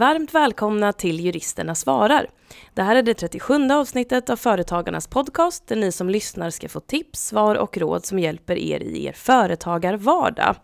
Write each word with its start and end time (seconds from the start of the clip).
Varmt 0.00 0.34
välkomna 0.34 0.92
till 0.92 1.20
Juristerna 1.20 1.74
svarar. 1.74 2.30
Det 2.74 2.82
här 2.82 2.96
är 2.96 3.02
det 3.02 3.14
37 3.14 3.70
avsnittet 3.70 4.30
av 4.30 4.36
Företagarnas 4.36 5.06
podcast 5.06 5.66
där 5.66 5.76
ni 5.76 5.92
som 5.92 6.10
lyssnar 6.10 6.50
ska 6.50 6.68
få 6.68 6.80
tips, 6.80 7.26
svar 7.26 7.54
och 7.54 7.78
råd 7.78 8.06
som 8.06 8.18
hjälper 8.18 8.58
er 8.58 8.80
i 8.80 9.04
er 9.04 9.12
företagarvardag. 9.12 10.56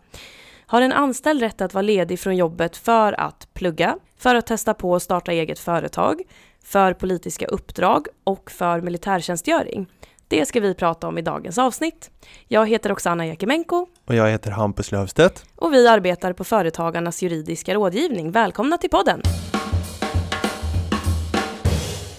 Har 0.65 0.81
en 0.81 0.91
anställd 0.91 1.41
rätt 1.41 1.61
att 1.61 1.73
vara 1.73 1.81
ledig 1.81 2.19
från 2.19 2.35
jobbet 2.35 2.77
för 2.77 3.19
att 3.19 3.47
plugga, 3.53 3.97
för 4.17 4.35
att 4.35 4.47
testa 4.47 4.73
på 4.73 4.95
att 4.95 5.03
starta 5.03 5.31
eget 5.31 5.59
företag, 5.59 6.21
för 6.63 6.93
politiska 6.93 7.45
uppdrag 7.45 8.07
och 8.23 8.51
för 8.51 8.81
militärtjänstgöring? 8.81 9.87
Det 10.29 10.45
ska 10.45 10.59
vi 10.59 10.73
prata 10.73 11.07
om 11.07 11.17
i 11.17 11.21
dagens 11.21 11.57
avsnitt. 11.57 12.11
Jag 12.47 12.67
heter 12.67 12.91
Oksana 12.91 13.27
Jakimenko. 13.27 13.87
Och 14.05 14.15
jag 14.15 14.29
heter 14.29 14.51
Hampus 14.51 14.91
Löfstedt. 14.91 15.45
Och 15.55 15.73
vi 15.73 15.87
arbetar 15.87 16.33
på 16.33 16.43
Företagarnas 16.43 17.21
juridiska 17.21 17.73
rådgivning. 17.73 18.31
Välkomna 18.31 18.77
till 18.77 18.89
podden! 18.89 19.21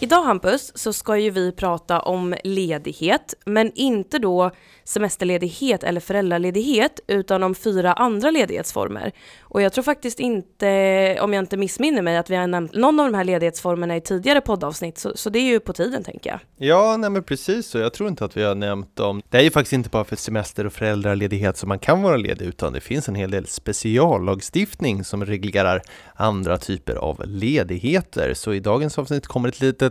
Idag 0.00 0.22
Hampus 0.22 0.72
så 0.74 0.92
ska 0.92 1.16
ju 1.18 1.30
vi 1.30 1.52
prata 1.52 2.00
om 2.00 2.34
ledighet, 2.44 3.34
men 3.46 3.72
inte 3.74 4.18
då 4.18 4.50
semesterledighet 4.84 5.84
eller 5.84 6.00
föräldraledighet, 6.00 7.00
utan 7.06 7.42
om 7.42 7.54
fyra 7.54 7.92
andra 7.92 8.30
ledighetsformer. 8.30 9.12
Och 9.40 9.62
jag 9.62 9.72
tror 9.72 9.84
faktiskt 9.84 10.20
inte, 10.20 11.18
om 11.20 11.32
jag 11.32 11.42
inte 11.42 11.56
missminner 11.56 12.02
mig, 12.02 12.16
att 12.16 12.30
vi 12.30 12.36
har 12.36 12.46
nämnt 12.46 12.74
någon 12.74 13.00
av 13.00 13.06
de 13.06 13.16
här 13.16 13.24
ledighetsformerna 13.24 13.96
i 13.96 14.00
tidigare 14.00 14.40
poddavsnitt, 14.40 14.98
så, 14.98 15.12
så 15.14 15.30
det 15.30 15.38
är 15.38 15.42
ju 15.42 15.60
på 15.60 15.72
tiden 15.72 16.04
tänker 16.04 16.30
jag. 16.30 16.40
Ja, 16.68 16.96
nej 16.96 17.10
men 17.10 17.22
precis 17.22 17.66
så. 17.66 17.78
Jag 17.78 17.92
tror 17.92 18.08
inte 18.08 18.24
att 18.24 18.36
vi 18.36 18.42
har 18.42 18.54
nämnt 18.54 18.96
dem. 18.96 19.22
Det 19.28 19.38
är 19.38 19.42
ju 19.42 19.50
faktiskt 19.50 19.72
inte 19.72 19.90
bara 19.90 20.04
för 20.04 20.16
semester 20.16 20.66
och 20.66 20.72
föräldraledighet 20.72 21.56
som 21.56 21.68
man 21.68 21.78
kan 21.78 22.02
vara 22.02 22.16
ledig, 22.16 22.46
utan 22.46 22.72
det 22.72 22.80
finns 22.80 23.08
en 23.08 23.14
hel 23.14 23.30
del 23.30 23.46
speciallagstiftning 23.46 25.04
som 25.04 25.24
reglerar 25.24 25.82
andra 26.14 26.58
typer 26.58 26.94
av 26.94 27.22
ledigheter. 27.26 28.34
Så 28.34 28.54
i 28.54 28.60
dagens 28.60 28.98
avsnitt 28.98 29.26
kommer 29.26 29.48
ett 29.48 29.60
litet, 29.60 29.87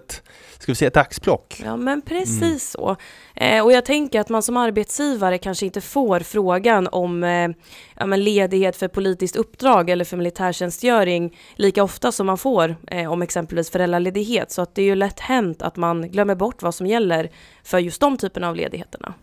ska 0.60 0.72
vi 0.72 0.76
säga 0.76 0.88
ett 0.88 0.98
axplock? 0.98 1.62
Ja, 1.66 1.76
men 1.76 2.02
precis 2.02 2.42
mm. 2.42 2.60
så. 2.60 2.96
Eh, 3.36 3.64
och 3.64 3.72
jag 3.72 3.86
tänker 3.86 4.20
att 4.20 4.30
man 4.30 4.44
som 4.44 4.58
arbetsgivare 4.58 5.38
kanske 5.38 5.66
inte 5.66 5.82
får 5.82 6.20
frågan 6.20 6.88
om 6.88 7.24
eh, 7.24 7.50
ja, 7.96 8.06
ledighet 8.06 8.76
för 8.76 8.88
politiskt 8.88 9.36
uppdrag 9.36 9.90
eller 9.90 10.06
för 10.06 10.18
militärtjänstgöring 10.18 11.38
lika 11.56 11.84
ofta 11.84 12.12
som 12.12 12.28
man 12.28 12.38
får 12.38 12.76
eh, 12.88 13.12
om 13.12 13.22
exempelvis 13.22 13.72
föräldraledighet. 13.72 14.52
Så 14.52 14.62
att 14.62 14.76
det 14.76 14.82
är 14.82 14.86
ju 14.86 14.96
lätt 14.96 15.20
hänt 15.20 15.62
att 15.62 15.76
man 15.76 16.10
glömmer 16.12 16.36
bort 16.36 16.62
vad 16.62 16.76
som 16.76 16.88
gäller 16.88 17.32
för 17.64 17.80
just 17.80 18.02
de 18.02 18.18
typerna 18.18 18.50
av 18.50 18.56
ledigheterna. 18.56 19.14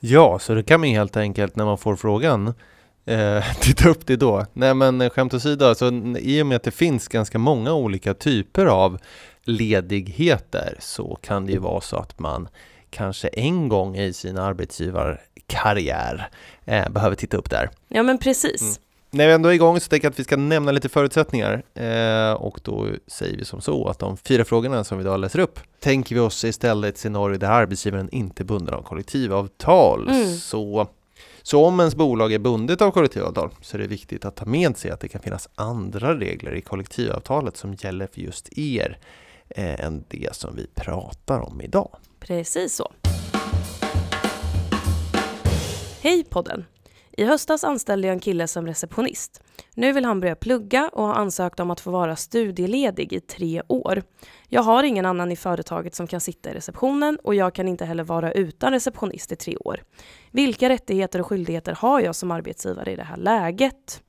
Ja, 0.00 0.38
så 0.38 0.54
det 0.54 0.62
kan 0.62 0.80
man 0.80 0.88
helt 0.88 1.16
enkelt 1.16 1.56
när 1.56 1.64
man 1.64 1.78
får 1.78 1.96
frågan 1.96 2.54
eh, 3.04 3.44
titta 3.60 3.88
upp 3.88 4.06
det 4.06 4.16
då. 4.16 4.46
Nej 4.52 4.74
men 4.74 5.10
skämt 5.10 5.34
åsido, 5.34 5.64
alltså, 5.64 5.92
i 6.18 6.42
och 6.42 6.46
med 6.46 6.56
att 6.56 6.62
det 6.62 6.70
finns 6.70 7.08
ganska 7.08 7.38
många 7.38 7.72
olika 7.72 8.14
typer 8.14 8.66
av 8.66 8.98
ledigheter 9.44 10.76
så 10.80 11.18
kan 11.22 11.46
det 11.46 11.52
ju 11.52 11.58
vara 11.58 11.80
så 11.80 11.96
att 11.96 12.18
man 12.18 12.48
kanske 12.90 13.28
en 13.28 13.68
gång 13.68 13.96
i 13.96 14.12
sin 14.12 14.38
arbetsgivarkarriär 14.38 16.28
eh, 16.64 16.88
behöver 16.88 17.16
titta 17.16 17.36
upp 17.36 17.50
där. 17.50 17.70
Ja 17.88 18.02
men 18.02 18.18
precis. 18.18 18.62
Mm. 18.62 18.74
När 19.14 19.26
vi 19.26 19.32
ändå 19.32 19.48
är 19.48 19.52
igång 19.52 19.80
så 19.80 19.88
tänker 19.88 20.06
jag 20.06 20.10
att 20.10 20.18
vi 20.18 20.24
ska 20.24 20.36
nämna 20.36 20.72
lite 20.72 20.88
förutsättningar 20.88 21.62
eh, 21.74 22.32
och 22.32 22.60
då 22.62 22.86
säger 23.06 23.36
vi 23.36 23.44
som 23.44 23.60
så 23.60 23.88
att 23.88 23.98
de 23.98 24.16
fyra 24.16 24.44
frågorna 24.44 24.84
som 24.84 24.98
vi 24.98 25.04
idag 25.04 25.20
läser 25.20 25.38
upp 25.38 25.60
tänker 25.80 26.14
vi 26.14 26.20
oss 26.20 26.44
istället 26.44 26.94
ett 26.94 26.98
scenario 26.98 27.38
där 27.38 27.48
arbetsgivaren 27.48 28.08
inte 28.12 28.42
är 28.42 28.44
bunden 28.44 28.74
av 28.74 28.82
kollektivavtal. 28.82 30.08
Mm. 30.08 30.36
Så, 30.36 30.88
så 31.42 31.64
om 31.64 31.80
ens 31.80 31.94
bolag 31.94 32.32
är 32.32 32.38
bundet 32.38 32.82
av 32.82 32.90
kollektivavtal 32.90 33.50
så 33.60 33.76
är 33.76 33.80
det 33.80 33.86
viktigt 33.86 34.24
att 34.24 34.36
ta 34.36 34.44
med 34.44 34.76
sig 34.76 34.90
att 34.90 35.00
det 35.00 35.08
kan 35.08 35.20
finnas 35.20 35.48
andra 35.54 36.18
regler 36.18 36.54
i 36.54 36.60
kollektivavtalet 36.60 37.56
som 37.56 37.74
gäller 37.74 38.06
för 38.06 38.20
just 38.20 38.58
er 38.58 38.98
eh, 39.48 39.84
än 39.84 40.04
det 40.08 40.34
som 40.34 40.56
vi 40.56 40.66
pratar 40.74 41.40
om 41.40 41.60
idag. 41.60 41.96
Precis 42.20 42.74
så. 42.74 42.92
Hej 46.00 46.24
podden! 46.24 46.64
I 47.16 47.24
höstas 47.24 47.64
anställde 47.64 48.08
jag 48.08 48.14
en 48.14 48.20
kille 48.20 48.46
som 48.46 48.66
receptionist. 48.66 49.42
Nu 49.74 49.92
vill 49.92 50.04
han 50.04 50.20
börja 50.20 50.36
plugga 50.36 50.90
och 50.92 51.06
har 51.06 51.14
ansökt 51.14 51.60
om 51.60 51.70
att 51.70 51.80
få 51.80 51.90
vara 51.90 52.16
studieledig 52.16 53.12
i 53.12 53.20
tre 53.20 53.62
år. 53.68 54.02
Jag 54.48 54.62
har 54.62 54.82
ingen 54.82 55.06
annan 55.06 55.32
i 55.32 55.36
företaget 55.36 55.94
som 55.94 56.06
kan 56.06 56.20
sitta 56.20 56.50
i 56.50 56.54
receptionen 56.54 57.18
och 57.24 57.34
jag 57.34 57.54
kan 57.54 57.68
inte 57.68 57.84
heller 57.84 58.04
vara 58.04 58.32
utan 58.32 58.72
receptionist 58.72 59.32
i 59.32 59.36
tre 59.36 59.56
år. 59.56 59.82
Vilka 60.30 60.68
rättigheter 60.68 61.20
och 61.20 61.26
skyldigheter 61.26 61.72
har 61.72 62.00
jag 62.00 62.14
som 62.14 62.30
arbetsgivare 62.30 62.92
i 62.92 62.96
det 62.96 63.04
här 63.04 63.16
läget? 63.16 64.02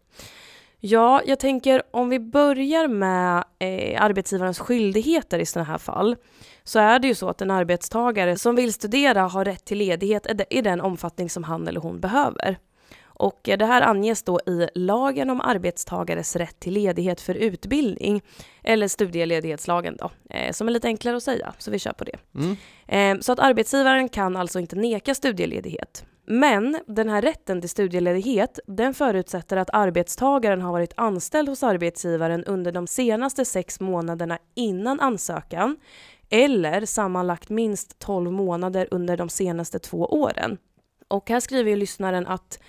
Ja, 0.80 1.22
jag 1.26 1.40
tänker 1.40 1.84
om 1.92 2.10
vi 2.10 2.20
börjar 2.20 2.88
med 2.88 3.44
eh, 3.60 4.04
arbetsgivarens 4.04 4.60
skyldigheter 4.60 5.40
i 5.40 5.46
sådana 5.46 5.72
här 5.72 5.78
fall 5.78 6.16
så 6.64 6.80
är 6.80 7.00
det 7.00 7.08
ju 7.08 7.16
så 7.16 7.30
att 7.30 7.42
en 7.42 7.52
arbetstagare 7.52 8.38
som 8.38 8.56
vill 8.56 8.74
studera 8.74 9.22
har 9.22 9.46
rätt 9.46 9.66
till 9.66 9.78
ledighet 9.78 10.28
i 10.50 10.62
den 10.62 10.82
omfattning 10.82 11.30
som 11.30 11.44
han 11.44 11.68
eller 11.68 11.80
hon 11.80 12.00
behöver. 12.00 12.58
Och 13.16 13.40
det 13.44 13.66
här 13.66 13.82
anges 13.82 14.24
då 14.24 14.40
i 14.46 14.68
lagen 14.76 15.30
om 15.30 15.42
arbetstagares 15.42 16.36
rätt 16.36 16.60
till 16.60 16.74
ledighet 16.74 17.22
för 17.22 17.36
utbildning, 17.36 18.22
eller 18.64 18.88
studieledighetslagen 18.88 19.98
då, 20.00 20.12
eh, 20.30 20.52
som 20.52 20.68
är 20.68 20.72
lite 20.72 20.88
enklare 20.88 21.18
att 21.18 21.24
säga, 21.24 21.54
så 21.58 21.72
vi 21.72 21.80
kör 21.80 21.94
på 21.94 22.04
det. 22.04 22.18
Mm. 22.36 22.58
Eh, 22.88 23.22
så 23.22 23.32
att 23.32 23.40
arbetsgivaren 23.40 24.10
kan 24.10 24.36
alltså 24.36 24.60
inte 24.60 24.76
neka 24.76 25.16
studieledighet. 25.16 26.06
Men 26.26 26.80
den 26.88 27.10
här 27.10 27.22
rätten 27.22 27.62
till 27.62 27.70
studieledighet, 27.70 28.60
den 28.68 28.94
förutsätter 28.94 29.58
att 29.58 29.70
arbetstagaren 29.74 30.62
har 30.62 30.72
varit 30.72 30.94
anställd 30.98 31.50
hos 31.50 31.64
arbetsgivaren 31.64 32.44
under 32.44 32.72
de 32.72 32.88
senaste 32.88 33.46
sex 33.46 33.80
månaderna 33.80 34.40
innan 34.56 35.00
ansökan, 35.00 35.78
eller 36.30 36.86
sammanlagt 36.86 37.50
minst 37.50 38.00
12 38.00 38.32
månader 38.32 38.88
under 38.92 39.18
de 39.18 39.30
senaste 39.30 39.80
två 39.80 40.06
åren. 40.06 40.58
Och 41.08 41.30
här 41.30 41.40
skriver 41.40 41.70
ju 41.70 41.76
lyssnaren 41.76 42.28
att 42.28 42.60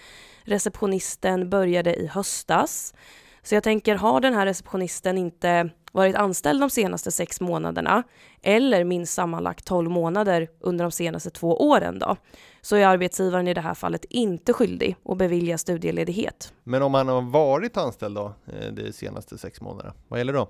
receptionisten 0.44 1.50
började 1.50 1.94
i 1.94 2.06
höstas. 2.06 2.94
Så 3.42 3.54
jag 3.54 3.62
tänker, 3.62 3.94
har 3.94 4.20
den 4.20 4.34
här 4.34 4.46
receptionisten 4.46 5.18
inte 5.18 5.70
varit 5.92 6.16
anställd 6.16 6.60
de 6.60 6.70
senaste 6.70 7.10
sex 7.10 7.40
månaderna 7.40 8.02
eller 8.42 8.84
minst 8.84 9.12
sammanlagt 9.12 9.64
12 9.64 9.90
månader 9.90 10.48
under 10.60 10.84
de 10.84 10.90
senaste 10.90 11.30
två 11.30 11.56
åren 11.68 11.98
då, 11.98 12.16
så 12.60 12.76
är 12.76 12.86
arbetsgivaren 12.86 13.48
i 13.48 13.54
det 13.54 13.60
här 13.60 13.74
fallet 13.74 14.04
inte 14.04 14.52
skyldig 14.52 14.96
att 15.04 15.18
bevilja 15.18 15.58
studieledighet. 15.58 16.52
Men 16.64 16.82
om 16.82 16.94
han 16.94 17.08
har 17.08 17.22
varit 17.22 17.76
anställd 17.76 18.16
då, 18.16 18.34
eh, 18.46 18.72
de 18.72 18.92
senaste 18.92 19.38
sex 19.38 19.60
månaderna, 19.60 19.94
vad 20.08 20.20
gäller 20.20 20.32
då? 20.32 20.48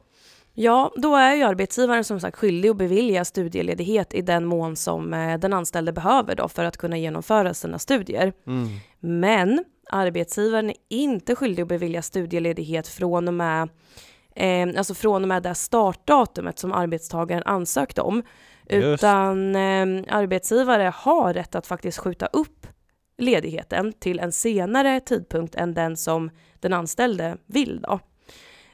Ja, 0.56 0.93
då 0.97 1.16
är 1.16 1.34
ju 1.34 1.43
arbetsgivaren 1.43 2.05
som 2.05 2.21
sagt 2.21 2.37
skyldig 2.37 2.69
att 2.69 2.76
bevilja 2.76 3.25
studieledighet 3.25 4.15
i 4.15 4.22
den 4.22 4.44
mån 4.44 4.76
som 4.76 5.15
eh, 5.15 5.38
den 5.38 5.53
anställde 5.53 5.93
behöver 5.93 6.34
då 6.34 6.49
för 6.49 6.65
att 6.65 6.76
kunna 6.76 6.99
genomföra 6.99 7.55
sina 7.55 7.78
studier. 7.78 8.32
Mm. 8.47 8.69
Men 9.00 9.65
arbetsgivaren 9.90 10.70
är 10.70 10.76
inte 10.88 11.36
skyldig 11.36 11.62
att 11.62 11.68
bevilja 11.68 12.02
studieledighet 12.02 12.88
från 12.88 13.28
och 13.28 13.34
med 13.34 13.68
eh, 14.36 14.68
alltså 14.78 14.94
från 14.94 15.22
och 15.22 15.28
med 15.28 15.42
det 15.42 15.54
startdatumet 15.54 16.58
som 16.58 16.72
arbetstagaren 16.72 17.42
ansökt 17.46 17.98
om. 17.98 18.22
Just. 18.68 19.04
Utan 19.04 19.56
eh, 19.56 20.04
arbetsgivare 20.08 20.92
har 20.96 21.34
rätt 21.34 21.54
att 21.54 21.66
faktiskt 21.66 21.98
skjuta 21.98 22.26
upp 22.26 22.66
ledigheten 23.18 23.92
till 23.92 24.18
en 24.18 24.32
senare 24.32 25.00
tidpunkt 25.00 25.54
än 25.54 25.74
den 25.74 25.96
som 25.96 26.30
den 26.60 26.72
anställde 26.72 27.36
vill. 27.46 27.80
Då. 27.82 28.00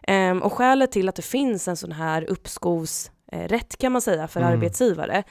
Eh, 0.03 0.37
och 0.37 0.53
skälet 0.53 0.93
till 0.93 1.09
att 1.09 1.17
det 1.17 1.23
finns 1.23 1.69
en 1.69 1.77
sån 1.77 1.93
här 1.93 2.25
uppskovsrätt 2.31 3.79
kan 3.79 3.93
man 3.93 4.03
säga 4.03 4.29
för 4.29 4.41
mm. 4.41 4.53
arbetsgivare 4.53 5.25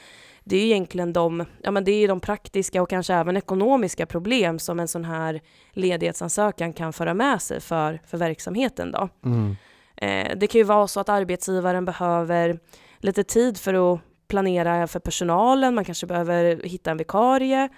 det 0.49 0.57
är 0.57 0.65
egentligen 0.65 1.13
de, 1.13 1.45
ja 1.63 1.71
men 1.71 1.83
det 1.83 1.91
är 1.91 2.07
de 2.07 2.19
praktiska 2.19 2.81
och 2.81 2.89
kanske 2.89 3.13
även 3.13 3.37
ekonomiska 3.37 4.05
problem 4.05 4.59
som 4.59 4.79
en 4.79 4.87
sån 4.87 5.05
här 5.05 5.41
ledighetsansökan 5.71 6.73
kan 6.73 6.93
föra 6.93 7.13
med 7.13 7.41
sig 7.41 7.61
för, 7.61 7.99
för 8.07 8.17
verksamheten 8.17 8.91
då. 8.91 9.09
Mm. 9.25 9.55
Eh, 9.95 10.37
det 10.37 10.47
kan 10.47 10.59
ju 10.59 10.65
vara 10.65 10.87
så 10.87 10.99
att 10.99 11.09
arbetsgivaren 11.09 11.85
behöver 11.85 12.59
lite 12.97 13.23
tid 13.23 13.57
för 13.57 13.93
att 13.93 13.99
planera 14.27 14.87
för 14.87 14.99
personalen, 14.99 15.75
man 15.75 15.85
kanske 15.85 16.07
behöver 16.07 16.61
hitta 16.63 16.91
en 16.91 16.97
vikarie. 16.97 17.69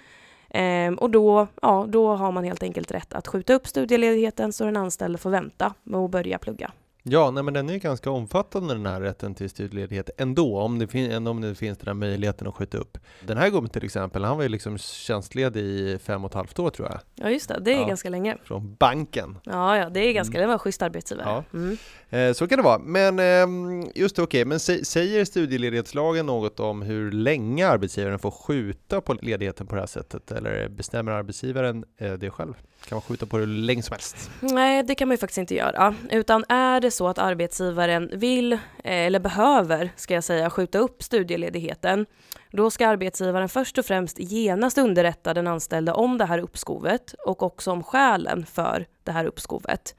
Eh, 0.50 0.92
och 0.92 1.10
då, 1.10 1.46
ja, 1.62 1.86
då 1.88 2.14
har 2.14 2.32
man 2.32 2.44
helt 2.44 2.62
enkelt 2.62 2.90
rätt 2.90 3.14
att 3.14 3.28
skjuta 3.28 3.54
upp 3.54 3.66
studieledigheten 3.66 4.52
så 4.52 4.64
den 4.64 4.76
anställde 4.76 5.18
får 5.18 5.30
vänta 5.30 5.74
med 5.82 6.00
att 6.00 6.10
börja 6.10 6.38
plugga. 6.38 6.72
Ja, 7.04 7.30
nej, 7.30 7.42
men 7.42 7.54
den 7.54 7.70
är 7.70 7.78
ganska 7.78 8.10
omfattande 8.10 8.74
den 8.74 8.86
här 8.86 9.00
rätten 9.00 9.34
till 9.34 9.50
studieledighet 9.50 10.10
ändå, 10.18 10.58
om 10.58 10.78
det, 10.78 10.86
fin- 10.86 11.26
om 11.26 11.40
det 11.40 11.54
finns 11.54 11.78
den 11.78 11.86
här 11.86 11.94
möjligheten 11.94 12.48
att 12.48 12.54
skjuta 12.54 12.78
upp. 12.78 12.98
Den 13.26 13.36
här 13.36 13.50
gubben 13.50 13.70
till 13.70 13.84
exempel, 13.84 14.24
han 14.24 14.36
var 14.36 14.42
ju 14.42 14.48
liksom 14.48 14.78
tjänstledig 14.78 15.60
i 15.60 15.98
fem 15.98 16.24
och 16.24 16.30
ett 16.30 16.34
halvt 16.34 16.58
år 16.58 16.70
tror 16.70 16.88
jag. 16.88 17.00
Ja 17.14 17.30
just 17.30 17.48
det, 17.48 17.60
det 17.60 17.72
är 17.72 17.80
ja, 17.80 17.86
ganska 17.86 18.10
länge. 18.10 18.36
Från 18.44 18.74
banken. 18.74 19.38
Ja, 19.44 19.76
ja 19.76 19.88
det 19.88 20.00
är 20.00 20.12
ganska, 20.12 20.38
mm. 20.38 20.42
det 20.42 20.46
var 20.46 20.52
en 20.52 20.58
schysst 20.58 20.82
arbetsgivare. 20.82 21.44
Ja. 21.52 21.58
Mm. 21.58 21.76
Eh, 22.10 22.32
så 22.32 22.48
kan 22.48 22.58
det 22.58 22.62
vara, 22.62 22.78
men 22.78 23.18
eh, 23.18 23.90
just 23.94 24.16
det, 24.16 24.22
okej, 24.22 24.40
okay. 24.40 24.44
men 24.44 24.60
säger 24.84 25.24
studieledighetslagen 25.24 26.26
något 26.26 26.60
om 26.60 26.82
hur 26.82 27.12
länge 27.12 27.68
arbetsgivaren 27.68 28.18
får 28.18 28.30
skjuta 28.30 29.00
på 29.00 29.14
ledigheten 29.14 29.66
på 29.66 29.74
det 29.74 29.80
här 29.80 29.86
sättet, 29.86 30.32
eller 30.32 30.68
bestämmer 30.68 31.12
arbetsgivaren 31.12 31.84
eh, 31.98 32.12
det 32.12 32.30
själv? 32.30 32.54
Kan 32.88 32.96
man 32.96 33.02
skjuta 33.02 33.26
på 33.26 33.38
det 33.38 33.44
hur 33.44 33.52
länge 33.52 33.82
som 33.82 33.92
helst? 33.92 34.30
Nej, 34.40 34.82
det 34.82 34.94
kan 34.94 35.08
man 35.08 35.12
ju 35.12 35.18
faktiskt 35.18 35.38
inte 35.38 35.54
göra, 35.54 35.94
utan 36.10 36.44
är 36.48 36.80
det 36.80 36.90
så 36.92 37.08
att 37.08 37.18
arbetsgivaren 37.18 38.10
vill, 38.12 38.52
eh, 38.52 38.58
eller 38.84 39.20
behöver, 39.20 39.92
ska 39.96 40.14
jag 40.14 40.24
säga, 40.24 40.50
skjuta 40.50 40.78
upp 40.78 41.02
studieledigheten, 41.02 42.06
då 42.50 42.70
ska 42.70 42.88
arbetsgivaren 42.88 43.48
först 43.48 43.78
och 43.78 43.84
främst 43.84 44.18
genast 44.18 44.78
underrätta 44.78 45.34
den 45.34 45.46
anställde 45.46 45.92
om 45.92 46.18
det 46.18 46.24
här 46.24 46.38
uppskovet 46.38 47.14
och 47.26 47.42
också 47.42 47.70
om 47.70 47.82
skälen 47.82 48.46
för 48.46 48.86
det 49.04 49.12
här 49.12 49.24
uppskovet. 49.24 49.96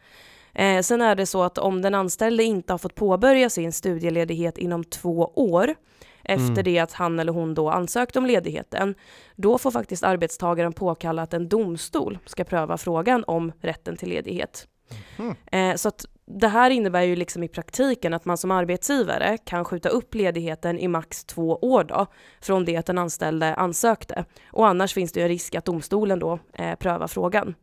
Eh, 0.54 0.82
sen 0.82 1.02
är 1.02 1.16
det 1.16 1.26
så 1.26 1.44
att 1.44 1.58
om 1.58 1.82
den 1.82 1.96
anställde 1.96 2.44
inte 2.44 2.74
har 2.74 2.78
fått 2.78 2.96
påbörja 2.96 3.50
sin 3.50 3.72
studieledighet 3.72 4.58
inom 4.58 4.84
två 4.84 5.32
år 5.36 5.76
efter 6.24 6.52
mm. 6.52 6.64
det 6.64 6.80
att 6.80 6.94
han 6.94 7.20
eller 7.20 7.32
hon 7.32 7.54
då 7.54 7.70
ansökt 7.70 8.16
om 8.16 8.26
ledigheten, 8.26 8.96
då 9.36 9.58
får 9.58 9.72
faktiskt 9.72 10.04
arbetstagaren 10.04 10.74
påkalla 10.74 11.22
att 11.22 11.34
en 11.34 11.50
domstol 11.50 12.20
ska 12.26 12.44
pröva 12.44 12.78
frågan 12.78 13.24
om 13.28 13.52
rätten 13.62 13.98
till 13.98 14.10
ledighet. 14.10 14.68
Mm. 15.18 15.36
Eh, 15.52 15.76
så 15.76 15.88
att 15.88 16.06
det 16.26 16.48
här 16.48 16.70
innebär 16.70 17.02
ju 17.02 17.16
liksom 17.16 17.44
i 17.44 17.48
praktiken 17.48 18.14
att 18.14 18.26
man 18.26 18.38
som 18.38 18.52
arbetsgivare 18.52 19.38
kan 19.38 19.66
skjuta 19.66 19.90
upp 19.90 20.16
ledigheten 20.16 20.80
i 20.80 20.88
max 20.88 21.26
två 21.26 21.58
år 21.62 21.84
då, 21.84 22.06
från 22.42 22.66
det 22.66 22.78
att 22.78 22.86
den 22.86 22.98
anställde 22.98 23.56
ansökte. 23.56 24.26
Och 24.52 24.68
annars 24.68 24.94
finns 24.94 25.12
det 25.12 25.20
ju 25.20 25.24
en 25.24 25.30
risk 25.30 25.56
att 25.56 25.66
domstolen 25.66 26.20
då 26.20 26.40
eh, 26.54 26.76
prövar 26.76 27.08
frågan. 27.08 27.56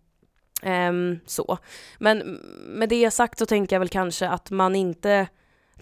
Um, 0.63 1.21
så. 1.27 1.59
Men 1.99 2.19
med 2.67 2.89
det 2.89 3.11
sagt 3.11 3.39
så 3.39 3.47
tänker 3.47 3.77
jag 3.77 3.81
väl 3.81 3.89
kanske 3.89 4.29
att 4.29 4.51
man 4.51 4.77
inte 4.77 5.29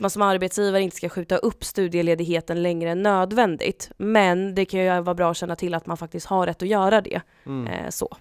man 0.01 0.11
som 0.11 0.23
arbetsgivare 0.23 0.83
inte 0.83 0.97
ska 0.97 1.09
skjuta 1.09 1.37
upp 1.37 1.65
studieledigheten 1.65 2.63
längre 2.63 2.91
än 2.91 3.03
nödvändigt. 3.03 3.91
Men 3.97 4.55
det 4.55 4.65
kan 4.65 4.81
ju 4.81 5.01
vara 5.01 5.15
bra 5.15 5.31
att 5.31 5.37
känna 5.37 5.57
till 5.57 5.75
att 5.75 5.87
man 5.87 5.97
faktiskt 5.97 6.27
har 6.27 6.47
rätt 6.47 6.63
att 6.63 6.69
göra 6.69 7.01
det. 7.01 7.21
Mm. 7.47 7.67
Eh, 7.67 7.91
så. 7.91 8.17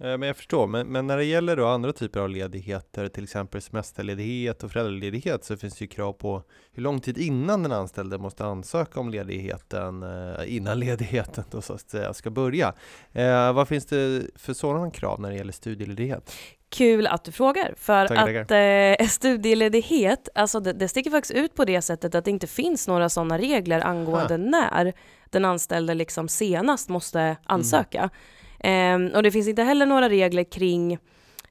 Eh, 0.00 0.18
men 0.18 0.22
jag 0.22 0.36
förstår, 0.36 0.66
men, 0.66 0.86
men, 0.86 1.06
när 1.06 1.16
det 1.16 1.24
gäller 1.24 1.56
då 1.56 1.66
andra 1.66 1.92
typer 1.92 2.20
av 2.20 2.30
ledigheter, 2.30 3.08
till 3.08 3.24
exempel 3.24 3.62
semesterledighet 3.62 4.62
och 4.62 4.72
föräldraledighet, 4.72 5.44
så 5.44 5.56
finns 5.56 5.74
det 5.74 5.84
ju 5.84 5.88
krav 5.88 6.12
på 6.12 6.42
hur 6.72 6.82
lång 6.82 7.00
tid 7.00 7.18
innan 7.18 7.62
den 7.62 7.72
anställde 7.72 8.18
måste 8.18 8.44
ansöka 8.44 9.00
om 9.00 9.10
ledigheten, 9.10 10.02
eh, 10.02 10.56
innan 10.56 10.80
ledigheten 10.80 11.44
då 11.50 11.62
så 11.62 11.72
att 11.72 11.90
säga 11.90 12.14
ska 12.14 12.30
börja. 12.30 12.74
Eh, 13.12 13.52
vad 13.52 13.68
finns 13.68 13.86
det 13.86 14.22
för 14.36 14.52
sådana 14.52 14.90
krav 14.90 15.20
när 15.20 15.30
det 15.30 15.36
gäller 15.36 15.52
studieledighet? 15.52 16.32
Kul 16.68 17.06
att 17.06 17.24
du 17.24 17.32
frågar, 17.32 17.74
för 17.76 18.08
tackar, 18.08 18.34
att 18.34 18.48
tackar. 18.48 19.00
Eh, 19.00 19.06
studieledighet, 19.08 20.28
alltså 20.34 20.60
det, 20.60 20.72
det 20.72 20.88
sticker 20.88 21.10
faktiskt 21.10 21.34
ut 21.34 21.54
på 21.54 21.64
det 21.64 21.82
sättet 21.82 22.14
att 22.14 22.24
det 22.24 22.30
inte 22.30 22.46
finns 22.46 22.88
några 22.88 23.08
sådana 23.08 23.38
regler 23.38 23.80
angående 23.80 24.34
ha. 24.34 24.36
när 24.36 24.92
den 25.30 25.44
anställde 25.44 25.94
liksom 25.94 26.28
senast 26.28 26.88
måste 26.88 27.36
ansöka. 27.44 27.98
Mm. 27.98 28.10
Eh, 28.58 29.16
och 29.16 29.22
det 29.22 29.30
finns 29.30 29.48
inte 29.48 29.62
heller 29.62 29.86
några 29.86 30.08
regler 30.08 30.44
kring 30.44 30.98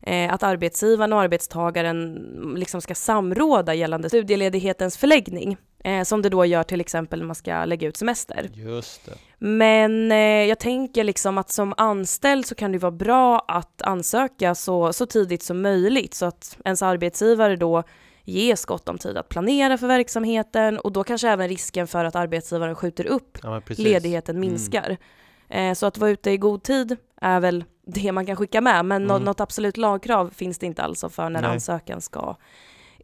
eh, 0.02 0.34
att 0.34 0.44
arbetsgivaren 0.44 1.14
och 1.14 1.22
arbetstagaren 1.22 2.14
liksom 2.58 2.82
ska 2.82 2.96
samråda 2.96 3.74
gällande 3.74 4.10
studieledighetens 4.10 4.98
förläggning. 4.98 5.58
Eh, 5.86 6.04
som 6.04 6.22
det 6.22 6.30
då 6.30 6.46
gör 6.46 6.64
till 6.64 6.82
exempel 6.82 7.20
när 7.20 7.26
man 7.26 7.36
ska 7.36 7.66
lägga 7.66 7.88
ut 7.88 7.98
semester. 7.98 8.50
Just 8.54 9.06
det. 9.06 9.12
Men 9.38 10.12
eh, 10.12 10.18
jag 10.18 10.60
tänker 10.60 11.04
liksom 11.04 11.38
att 11.38 11.52
som 11.52 11.74
anställd 11.78 12.46
så 12.46 12.56
kan 12.56 12.72
det 12.72 12.78
vara 12.78 12.92
bra 12.92 13.46
att 13.48 13.82
ansöka 13.82 14.56
så, 14.56 14.94
så 14.94 15.06
tidigt 15.06 15.44
som 15.44 15.62
möjligt 15.62 16.14
så 16.14 16.26
att 16.26 16.58
ens 16.66 16.82
arbetsgivare 16.82 17.56
då 17.56 17.84
ges 18.24 18.66
gott 18.66 18.90
om 18.90 18.98
tid 18.98 19.18
att 19.18 19.30
planera 19.30 19.78
för 19.78 19.88
verksamheten 19.88 20.80
och 20.80 20.92
då 20.92 21.04
kanske 21.04 21.30
även 21.30 21.48
risken 21.48 21.88
för 21.88 22.06
att 22.06 22.16
arbetsgivaren 22.16 22.76
skjuter 22.76 23.06
upp 23.06 23.38
ja, 23.44 23.62
ledigheten 23.68 24.36
mm. 24.36 24.50
minskar. 24.50 24.86
Mm. 24.86 24.98
Eh, 25.56 25.74
så 25.74 25.86
att 25.86 25.98
vara 25.98 26.12
ute 26.12 26.32
i 26.32 26.38
god 26.38 26.64
tid 26.64 26.98
är 27.22 27.40
väl 27.40 27.64
det 27.88 28.12
man 28.12 28.26
kan 28.26 28.36
skicka 28.36 28.62
med, 28.62 28.86
men 28.86 29.04
mm. 29.04 29.24
något 29.24 29.40
absolut 29.40 29.78
lagkrav 29.78 30.30
finns 30.30 30.60
det 30.60 30.66
inte 30.66 30.84
alltså 30.84 31.10
för 31.10 31.30
när 31.30 31.42
Nej. 31.42 31.52
ansökan 31.52 32.02
ska 32.02 32.36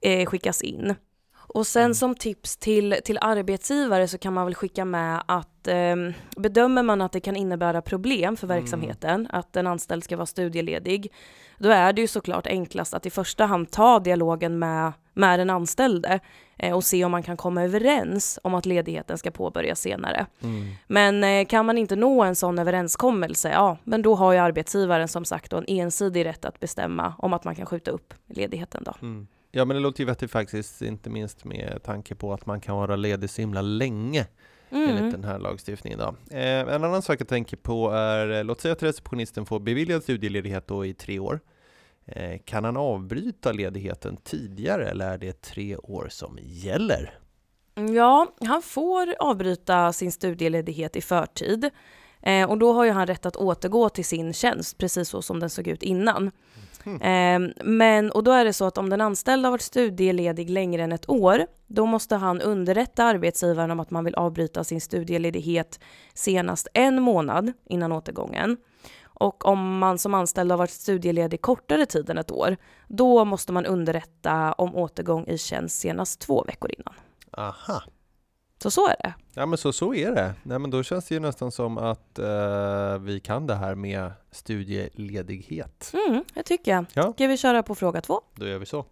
eh, 0.02 0.26
skickas 0.26 0.62
in. 0.62 0.96
Och 1.34 1.68
sen 1.68 1.84
mm. 1.84 1.96
som 1.96 2.16
tips 2.16 2.58
till, 2.58 2.96
till 3.06 3.18
arbetsgivare 3.22 4.08
så 4.08 4.18
kan 4.18 4.34
man 4.34 4.46
väl 4.46 4.56
skicka 4.56 4.86
med 4.86 5.24
att 5.26 5.68
eh, 5.68 5.96
bedömer 6.38 6.84
man 6.84 7.02
att 7.02 7.12
det 7.12 7.20
kan 7.20 7.36
innebära 7.36 7.82
problem 7.82 8.38
för 8.38 8.48
mm. 8.48 8.58
verksamheten, 8.58 9.20
mm. 9.20 9.28
att 9.34 9.56
en 9.56 9.68
anställd 9.68 10.04
ska 10.04 10.18
vara 10.18 10.26
studieledig, 10.26 11.14
då 11.58 11.70
är 11.70 11.94
det 11.94 12.02
ju 12.02 12.08
såklart 12.08 12.48
enklast 12.48 12.94
att 12.94 13.06
i 13.06 13.10
första 13.10 13.46
hand 13.46 13.72
ta 13.72 14.00
dialogen 14.00 14.60
med, 14.60 14.94
med 15.14 15.40
den 15.40 15.50
anställde 15.50 16.20
eh, 16.58 16.76
och 16.76 16.84
se 16.84 17.06
om 17.06 17.12
man 17.12 17.24
kan 17.24 17.38
komma 17.38 17.64
överens 17.64 18.40
om 18.44 18.54
att 18.54 18.66
ledigheten 18.66 19.18
ska 19.18 19.32
påbörjas 19.32 19.80
senare. 19.80 20.26
Mm. 20.42 20.72
Men 20.88 21.24
eh, 21.24 21.46
kan 21.46 21.66
man 21.66 21.78
inte 21.78 21.96
nå 21.96 22.24
en 22.24 22.36
sån 22.36 22.60
överenskommelse, 22.60 23.52
ja, 23.52 23.78
men 23.84 24.02
då 24.02 24.16
har 24.16 24.34
ju 24.34 24.40
arbetsgivaren 24.40 25.08
som 25.08 25.26
sagt 25.26 25.54
en 25.54 25.66
ensidig 25.68 26.26
rätt 26.26 26.46
att 26.46 26.60
bestämma 26.60 27.14
om 27.18 27.34
att 27.34 27.44
man 27.44 27.56
kan 27.56 27.66
skjuta 27.66 27.92
upp 27.92 28.14
ledigheten 28.28 28.84
då. 28.84 28.94
Mm. 29.02 29.28
Ja 29.52 29.66
men 29.66 29.76
det 29.76 29.82
låter 29.82 30.00
ju 30.00 30.06
vettigt 30.06 30.32
faktiskt, 30.32 30.82
inte 30.82 31.10
minst 31.10 31.46
med 31.46 31.80
tanke 31.84 32.16
på 32.16 32.34
att 32.34 32.46
man 32.46 32.62
kan 32.62 32.76
vara 32.76 32.96
ledig 32.96 33.30
så 33.30 33.42
himla 33.42 33.62
länge 33.62 34.28
mm. 34.70 34.90
enligt 34.90 35.12
den 35.12 35.24
här 35.24 35.40
lagstiftningen. 35.40 36.00
Då. 36.00 36.16
Eh, 36.38 36.60
en 36.60 36.84
annan 36.84 37.02
sak 37.02 37.22
jag 37.22 37.28
tänker 37.28 37.58
på 37.58 37.92
är, 37.92 38.30
eh, 38.30 38.44
låt 38.44 38.62
säga 38.62 38.72
att 38.72 38.84
receptionisten 38.84 39.46
får 39.46 39.60
beviljad 39.60 40.04
studieledighet 40.04 40.68
då 40.68 40.86
i 40.86 40.94
tre 40.94 41.20
år. 41.20 41.40
Eh, 42.06 42.40
kan 42.46 42.64
han 42.64 42.78
avbryta 42.78 43.52
ledigheten 43.52 44.18
tidigare 44.18 44.90
eller 44.90 45.14
är 45.14 45.18
det 45.18 45.42
tre 45.42 45.78
år 45.78 46.08
som 46.10 46.40
gäller? 46.42 47.20
Ja, 47.76 48.28
han 48.42 48.62
får 48.62 49.16
avbryta 49.20 49.94
sin 49.94 50.12
studieledighet 50.12 50.96
i 50.96 51.02
förtid. 51.02 51.70
Eh, 52.22 52.50
och 52.50 52.58
då 52.58 52.74
har 52.74 52.84
ju 52.84 52.92
han 52.92 53.08
rätt 53.08 53.26
att 53.26 53.36
återgå 53.36 53.90
till 53.90 54.06
sin 54.06 54.34
tjänst, 54.34 54.78
precis 54.78 55.10
så 55.10 55.22
som 55.22 55.40
den 55.40 55.50
såg 55.50 55.68
ut 55.68 55.84
innan. 55.84 56.32
Mm. 56.86 57.54
men, 57.64 58.12
och 58.12 58.24
då 58.24 58.32
är 58.32 58.46
det 58.46 58.54
så 58.54 58.66
att 58.66 58.78
om 58.78 58.90
den 58.90 59.02
anställda 59.02 59.48
har 59.48 59.52
varit 59.52 59.62
studieledig 59.62 60.50
längre 60.50 60.84
än 60.84 60.92
ett 60.92 61.10
år, 61.10 61.48
då 61.68 61.86
måste 61.86 62.16
han 62.16 62.42
underrätta 62.42 63.04
arbetsgivaren 63.04 63.72
om 63.72 63.80
att 63.80 63.92
man 63.92 64.04
vill 64.06 64.16
avbryta 64.16 64.64
sin 64.64 64.82
studieledighet 64.82 65.80
senast 66.14 66.68
en 66.74 67.02
månad 67.02 67.54
innan 67.66 67.92
återgången. 67.92 68.58
Och 69.22 69.46
om 69.46 69.78
man 69.78 69.98
som 69.98 70.14
anställd 70.14 70.52
har 70.52 70.58
varit 70.58 70.72
studieledig 70.72 71.42
kortare 71.42 71.86
tid 71.86 72.10
än 72.10 72.18
ett 72.18 72.32
år, 72.32 72.58
då 72.88 73.26
måste 73.26 73.54
man 73.54 73.66
underrätta 73.66 74.54
om 74.54 74.76
återgång 74.76 75.28
i 75.28 75.38
tjänst 75.38 75.80
senast 75.80 76.20
två 76.20 76.44
veckor 76.44 76.72
innan. 76.78 76.94
Aha. 77.32 77.84
Så 78.64 78.72
så 78.72 78.88
är 78.88 78.96
det. 79.00 79.14
Ja 79.34 79.46
men 79.46 79.58
så, 79.58 79.74
så 79.74 79.94
är 79.94 80.12
det. 80.12 80.34
Nej 80.44 80.60
men 80.60 80.72
då 80.72 80.84
känns 80.84 81.06
det 81.06 81.16
ju 81.16 81.20
nästan 81.20 81.52
som 81.52 81.78
att 81.78 82.20
uh, 82.20 82.98
vi 83.00 83.20
kan 83.24 83.48
det 83.48 83.56
här 83.56 83.76
med 83.76 84.12
studieledighet. 84.32 85.94
Mm, 86.08 86.24
det 86.34 86.44
tycker 86.44 86.72
jag. 86.72 86.86
Ja. 86.94 87.14
Ska 87.14 87.28
vi 87.28 87.38
köra 87.38 87.64
på 87.64 87.76
fråga 87.76 88.02
två? 88.02 88.22
Då 88.36 88.48
gör 88.48 88.60
vi 88.60 88.66
så. 88.66 88.86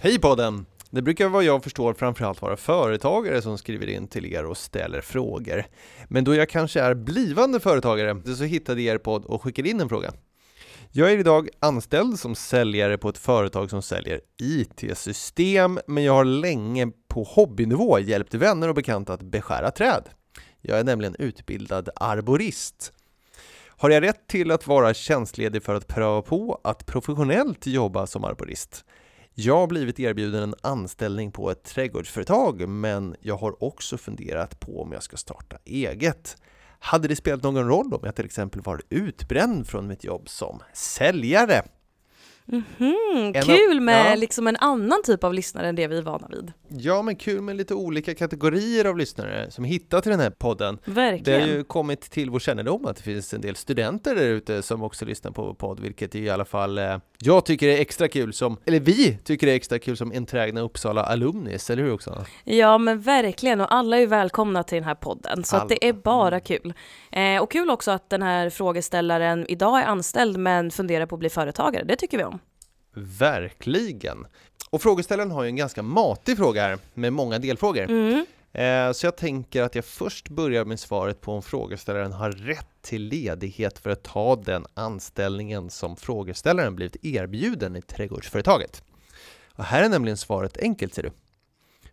Hej 0.00 0.20
podden! 0.20 0.66
Det 0.94 1.02
brukar 1.02 1.28
vad 1.28 1.44
jag 1.44 1.64
förstår 1.64 1.94
framförallt 1.94 2.42
vara 2.42 2.56
företagare 2.56 3.42
som 3.42 3.58
skriver 3.58 3.86
in 3.86 4.08
till 4.08 4.32
er 4.32 4.44
och 4.44 4.56
ställer 4.56 5.00
frågor. 5.00 5.64
Men 6.08 6.24
då 6.24 6.34
jag 6.34 6.48
kanske 6.48 6.80
är 6.80 6.94
blivande 6.94 7.60
företagare 7.60 8.34
så 8.36 8.44
hittade 8.44 8.82
jag 8.82 8.94
er 8.94 8.98
podd 8.98 9.24
och 9.24 9.42
skickade 9.42 9.68
in 9.68 9.80
en 9.80 9.88
fråga. 9.88 10.12
Jag 10.90 11.12
är 11.12 11.18
idag 11.18 11.48
anställd 11.60 12.18
som 12.18 12.34
säljare 12.34 12.98
på 12.98 13.08
ett 13.08 13.18
företag 13.18 13.70
som 13.70 13.82
säljer 13.82 14.20
IT-system, 14.42 15.78
men 15.86 16.04
jag 16.04 16.12
har 16.12 16.24
länge 16.24 16.90
på 17.08 17.22
hobbynivå 17.22 17.98
hjälpt 17.98 18.34
vänner 18.34 18.68
och 18.68 18.74
bekanta 18.74 19.12
att 19.12 19.22
beskära 19.22 19.70
träd. 19.70 20.08
Jag 20.60 20.78
är 20.78 20.84
nämligen 20.84 21.16
utbildad 21.18 21.88
arborist. 21.96 22.92
Har 23.66 23.90
jag 23.90 24.02
rätt 24.02 24.26
till 24.26 24.50
att 24.50 24.66
vara 24.66 24.94
tjänstledig 24.94 25.62
för 25.62 25.74
att 25.74 25.86
pröva 25.86 26.22
på 26.22 26.60
att 26.64 26.86
professionellt 26.86 27.66
jobba 27.66 28.06
som 28.06 28.24
arborist? 28.24 28.84
Jag 29.36 29.56
har 29.56 29.66
blivit 29.66 30.00
erbjuden 30.00 30.42
en 30.42 30.54
anställning 30.60 31.32
på 31.32 31.50
ett 31.50 31.62
trädgårdsföretag, 31.64 32.68
men 32.68 33.16
jag 33.20 33.36
har 33.36 33.64
också 33.64 33.98
funderat 33.98 34.60
på 34.60 34.82
om 34.82 34.92
jag 34.92 35.02
ska 35.02 35.16
starta 35.16 35.58
eget. 35.64 36.36
Hade 36.78 37.08
det 37.08 37.16
spelat 37.16 37.42
någon 37.42 37.68
roll 37.68 37.94
om 37.94 38.00
jag 38.02 38.16
till 38.16 38.24
exempel 38.24 38.60
var 38.62 38.82
utbränd 38.88 39.66
från 39.66 39.86
mitt 39.86 40.04
jobb 40.04 40.28
som 40.28 40.60
säljare? 40.72 41.62
Mm 42.52 42.64
-hmm. 42.78 43.42
Kul 43.42 43.80
med 43.80 44.12
ja. 44.12 44.14
liksom 44.14 44.46
en 44.46 44.56
annan 44.56 45.02
typ 45.04 45.24
av 45.24 45.34
lyssnare 45.34 45.68
än 45.68 45.74
det 45.74 45.86
vi 45.86 45.98
är 45.98 46.02
vana 46.02 46.28
vid. 46.30 46.52
Ja, 46.68 47.02
men 47.02 47.16
kul 47.16 47.40
med 47.40 47.56
lite 47.56 47.74
olika 47.74 48.14
kategorier 48.14 48.84
av 48.84 48.98
lyssnare 48.98 49.50
som 49.50 49.64
hittat 49.64 50.02
till 50.02 50.10
den 50.10 50.20
här 50.20 50.30
podden. 50.30 50.78
Verkligen. 50.84 51.40
Det 51.40 51.46
har 51.46 51.56
ju 51.56 51.64
kommit 51.64 52.00
till 52.00 52.30
vår 52.30 52.38
kännedom 52.38 52.86
att 52.86 52.96
det 52.96 53.02
finns 53.02 53.34
en 53.34 53.40
del 53.40 53.56
studenter 53.56 54.14
där 54.14 54.24
ute 54.24 54.62
som 54.62 54.82
också 54.82 55.04
lyssnar 55.04 55.30
på 55.30 55.42
vår 55.42 55.54
podd, 55.54 55.80
vilket 55.80 56.14
i 56.14 56.30
alla 56.30 56.44
fall 56.44 56.78
eh, 56.78 56.96
jag 57.18 57.44
tycker 57.44 57.68
är 57.68 57.80
extra 57.80 58.08
kul 58.08 58.32
som, 58.32 58.56
eller 58.64 58.80
vi 58.80 59.18
tycker 59.24 59.46
det 59.46 59.52
är 59.52 59.56
extra 59.56 59.78
kul 59.78 59.96
som 59.96 60.12
enträgna 60.12 60.60
Uppsala 60.60 61.02
alumnis, 61.02 61.70
eller 61.70 61.82
hur 61.82 61.92
också? 61.92 62.24
Ja, 62.44 62.78
men 62.78 63.00
verkligen, 63.00 63.60
och 63.60 63.74
alla 63.74 63.98
är 63.98 64.06
välkomna 64.06 64.62
till 64.62 64.76
den 64.76 64.84
här 64.84 64.94
podden, 64.94 65.44
så 65.44 65.56
att 65.56 65.68
det 65.68 65.88
är 65.88 65.92
bara 65.92 66.28
mm. 66.28 66.40
kul. 66.40 66.74
Eh, 67.12 67.42
och 67.42 67.50
kul 67.50 67.70
också 67.70 67.90
att 67.90 68.10
den 68.10 68.22
här 68.22 68.50
frågeställaren 68.50 69.46
idag 69.48 69.80
är 69.80 69.84
anställd 69.84 70.38
men 70.38 70.70
funderar 70.70 71.06
på 71.06 71.14
att 71.14 71.20
bli 71.20 71.30
företagare, 71.30 71.84
det 71.84 71.96
tycker 71.96 72.18
vi 72.18 72.24
om. 72.24 72.33
Verkligen! 72.94 74.26
Och 74.70 74.82
frågeställaren 74.82 75.30
har 75.30 75.42
ju 75.42 75.48
en 75.48 75.56
ganska 75.56 75.82
matig 75.82 76.36
fråga 76.36 76.62
här 76.62 76.78
med 76.94 77.12
många 77.12 77.38
delfrågor. 77.38 77.90
Mm. 77.90 78.26
Eh, 78.52 78.92
så 78.92 79.06
jag 79.06 79.16
tänker 79.16 79.62
att 79.62 79.74
jag 79.74 79.84
först 79.84 80.28
börjar 80.28 80.64
med 80.64 80.80
svaret 80.80 81.20
på 81.20 81.32
om 81.32 81.42
frågeställaren 81.42 82.12
har 82.12 82.30
rätt 82.30 82.68
till 82.82 83.02
ledighet 83.02 83.78
för 83.78 83.90
att 83.90 84.02
ta 84.02 84.36
den 84.36 84.66
anställningen 84.74 85.70
som 85.70 85.96
frågeställaren 85.96 86.76
blivit 86.76 87.04
erbjuden 87.04 87.76
i 87.76 87.82
trädgårdsföretaget. 87.82 88.82
Och 89.56 89.64
här 89.64 89.82
är 89.82 89.88
nämligen 89.88 90.16
svaret 90.16 90.58
enkelt 90.58 90.94
ser 90.94 91.02
du. 91.02 91.10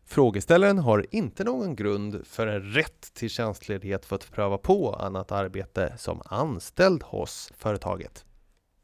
Frågeställaren 0.05 0.77
har 0.77 1.05
inte 1.11 1.43
någon 1.43 1.75
grund 1.75 2.27
för 2.27 2.47
en 2.47 2.73
rätt 2.73 3.13
till 3.13 3.29
tjänstledighet 3.29 4.05
för 4.05 4.15
att 4.15 4.31
pröva 4.31 4.57
på 4.57 4.93
annat 4.93 5.31
arbete 5.31 5.93
som 5.97 6.21
anställd 6.25 7.03
hos 7.03 7.51
företaget. 7.57 8.25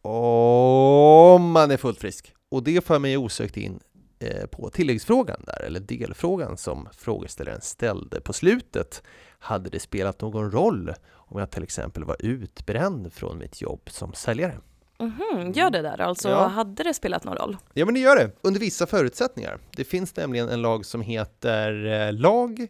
Om 0.01 1.36
man 1.57 1.71
är 1.71 1.77
fullt 1.77 1.99
frisk. 1.99 2.33
Och 2.49 2.63
det 2.63 2.85
för 2.85 2.99
mig 2.99 3.17
osökt 3.17 3.57
in 3.57 3.79
eh, 4.19 4.45
på 4.45 4.69
tilläggsfrågan 4.69 5.41
där, 5.45 5.63
eller 5.63 5.79
delfrågan 5.79 6.57
som 6.57 6.87
frågeställaren 6.97 7.61
ställde 7.61 8.21
på 8.21 8.33
slutet. 8.33 9.03
Hade 9.39 9.69
det 9.69 9.79
spelat 9.79 10.21
någon 10.21 10.51
roll 10.51 10.93
om 11.13 11.39
jag 11.39 11.51
till 11.51 11.63
exempel 11.63 12.03
var 12.03 12.15
utbränd 12.19 13.13
från 13.13 13.37
mitt 13.37 13.61
jobb 13.61 13.81
som 13.89 14.13
säljare? 14.13 14.59
Mhm, 14.99 15.51
gör 15.51 15.69
det 15.69 15.81
där 15.81 16.01
alltså? 16.01 16.29
Ja. 16.29 16.47
Hade 16.47 16.83
det 16.83 16.93
spelat 16.93 17.23
någon 17.23 17.35
roll? 17.37 17.57
Ja, 17.73 17.85
men 17.85 17.93
det 17.93 17.99
gör 17.99 18.15
det, 18.15 18.31
under 18.41 18.59
vissa 18.59 18.85
förutsättningar. 18.85 19.59
Det 19.75 19.83
finns 19.83 20.15
nämligen 20.15 20.49
en 20.49 20.61
lag 20.61 20.85
som 20.85 21.01
heter 21.01 21.85
eh, 21.85 22.13
Lag 22.13 22.67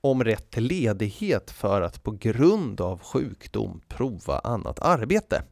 om 0.00 0.24
rätt 0.24 0.50
till 0.50 0.64
ledighet 0.64 1.50
för 1.50 1.82
att 1.82 2.02
på 2.02 2.10
grund 2.10 2.80
av 2.80 3.00
sjukdom 3.02 3.80
prova 3.88 4.38
annat 4.38 4.78
arbete. 4.80 5.42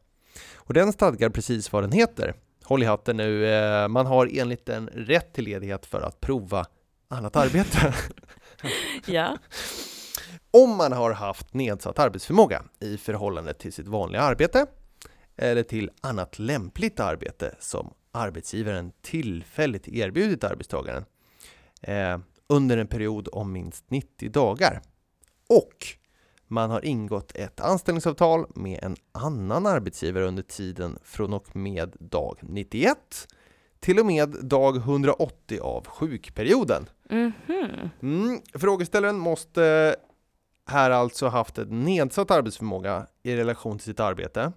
Och 0.55 0.73
den 0.73 0.93
stadgar 0.93 1.29
precis 1.29 1.71
vad 1.71 1.83
den 1.83 1.91
heter. 1.91 2.35
Håll 2.65 2.83
i 2.83 2.85
hatten 2.85 3.17
nu, 3.17 3.47
eh, 3.47 3.87
man 3.87 4.05
har 4.05 4.29
enligt 4.33 4.65
den 4.65 4.87
rätt 4.87 5.33
till 5.33 5.43
ledighet 5.43 5.85
för 5.85 6.01
att 6.01 6.21
prova 6.21 6.65
annat 7.07 7.35
arbete. 7.35 7.93
Ja. 9.05 9.37
Om 10.51 10.77
man 10.77 10.91
har 10.91 11.11
haft 11.11 11.53
nedsatt 11.53 11.99
arbetsförmåga 11.99 12.63
i 12.79 12.97
förhållande 12.97 13.53
till 13.53 13.73
sitt 13.73 13.87
vanliga 13.87 14.21
arbete 14.21 14.65
eller 15.37 15.63
till 15.63 15.91
annat 16.01 16.39
lämpligt 16.39 16.99
arbete 16.99 17.55
som 17.59 17.93
arbetsgivaren 18.11 18.91
tillfälligt 19.01 19.87
erbjudit 19.87 20.43
arbetstagaren 20.43 21.05
eh, 21.81 22.17
under 22.47 22.77
en 22.77 22.87
period 22.87 23.27
om 23.31 23.51
minst 23.51 23.91
90 23.91 24.29
dagar. 24.29 24.81
Och 25.49 25.87
man 26.47 26.71
har 26.71 26.85
ingått 26.85 27.31
ett 27.35 27.59
anställningsavtal 27.59 28.45
med 28.55 28.79
en 28.83 28.95
annan 29.11 29.65
arbetsgivare 29.65 30.25
under 30.25 30.43
tiden 30.43 30.99
från 31.03 31.33
och 31.33 31.55
med 31.55 31.95
dag 31.99 32.37
91 32.41 33.27
till 33.79 33.99
och 33.99 34.05
med 34.05 34.29
dag 34.29 34.75
180 34.75 35.59
av 35.61 35.87
sjukperioden. 35.87 36.89
Mhm. 37.09 37.89
Mm, 38.01 38.41
frågeställaren 38.53 39.19
måste 39.19 39.95
här 40.65 40.91
alltså 40.91 41.27
haft 41.27 41.57
en 41.57 41.83
nedsatt 41.83 42.31
arbetsförmåga 42.31 43.07
i 43.23 43.35
relation 43.35 43.77
till 43.77 43.85
sitt 43.85 43.99
arbete, 43.99 44.51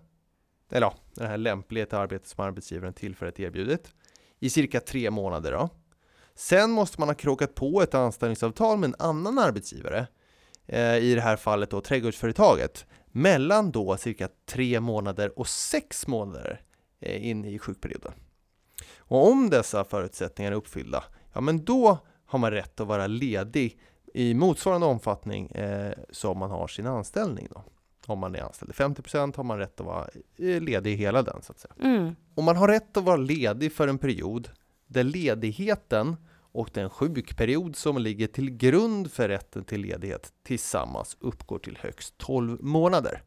eller 0.71 0.87
ja, 0.87 0.95
det 1.15 1.27
här 1.27 1.37
lämpliga 1.37 1.87
till 1.87 1.99
arbete 1.99 2.29
som 2.29 2.45
arbetsgivaren 2.45 2.93
tillfälligt 2.93 3.41
erbjudit, 3.41 3.95
i 4.39 4.51
cirka 4.51 4.81
tre 4.81 5.11
månader. 5.11 5.53
Då. 5.53 5.69
Sen 6.35 6.71
måste 6.71 7.01
man 7.01 7.09
ha 7.09 7.15
krokat 7.15 7.55
på 7.55 7.83
ett 7.83 7.95
anställningsavtal 7.95 8.79
med 8.79 8.89
en 8.89 8.97
annan 8.99 9.39
arbetsgivare, 9.39 10.07
i 10.77 11.15
det 11.15 11.21
här 11.21 11.37
fallet 11.37 11.71
då 11.71 11.81
trädgårdsföretaget, 11.81 12.87
mellan 13.13 13.71
då 13.71 13.97
cirka 13.97 14.29
tre 14.47 14.81
månader 14.81 15.39
och 15.39 15.49
sex 15.49 16.07
månader 16.07 16.61
eh, 17.01 17.29
in 17.29 17.45
i 17.45 17.59
sjukperioden. 17.59 18.13
Och 18.99 19.29
om 19.29 19.51
dessa 19.51 19.85
förutsättningar 19.85 20.53
är 20.53 20.57
uppfyllda, 20.57 21.05
ja 21.33 21.41
men 21.41 21.65
då 21.65 21.99
har 22.27 22.39
man 22.39 22.51
rätt 22.51 22.81
att 22.81 22.87
vara 22.87 23.07
ledig 23.07 23.79
i 24.15 24.35
motsvarande 24.35 24.87
omfattning 24.87 25.47
eh, 25.47 25.93
som 26.11 26.39
man 26.39 26.51
har 26.51 26.69
sin 26.69 26.87
anställning. 26.87 27.49
Då. 27.51 27.65
Om 28.07 28.19
man 28.19 28.35
är 28.35 28.43
anställd 28.43 28.71
i 28.71 28.75
50% 28.75 29.37
har 29.37 29.45
man 29.45 29.59
rätt 29.59 29.81
att 29.81 29.87
vara 29.87 30.09
eh, 30.37 30.61
ledig 30.61 30.93
i 30.93 30.97
hela 30.97 31.23
den 31.23 31.43
så 31.43 31.53
att 31.53 31.59
säga. 31.59 31.75
Mm. 31.83 32.17
Och 32.35 32.45
man 32.45 32.57
har 32.57 32.69
rätt 32.69 32.97
att 32.97 33.05
vara 33.05 33.17
ledig 33.17 33.73
för 33.73 33.89
en 33.89 33.99
period 33.99 34.51
där 34.87 35.05
ledigheten 35.05 36.17
och 36.59 36.71
den 36.73 36.91
sjukperiod 36.91 37.77
som 37.77 37.99
ligger 37.99 38.27
till 38.27 38.51
grund 38.51 39.13
för 39.13 39.29
rätten 39.29 39.65
till 39.65 39.81
ledighet 39.81 40.33
tillsammans 40.43 41.17
uppgår 41.21 41.59
till 41.59 41.79
högst 41.81 42.19
12 42.19 42.63
månader. 42.65 43.23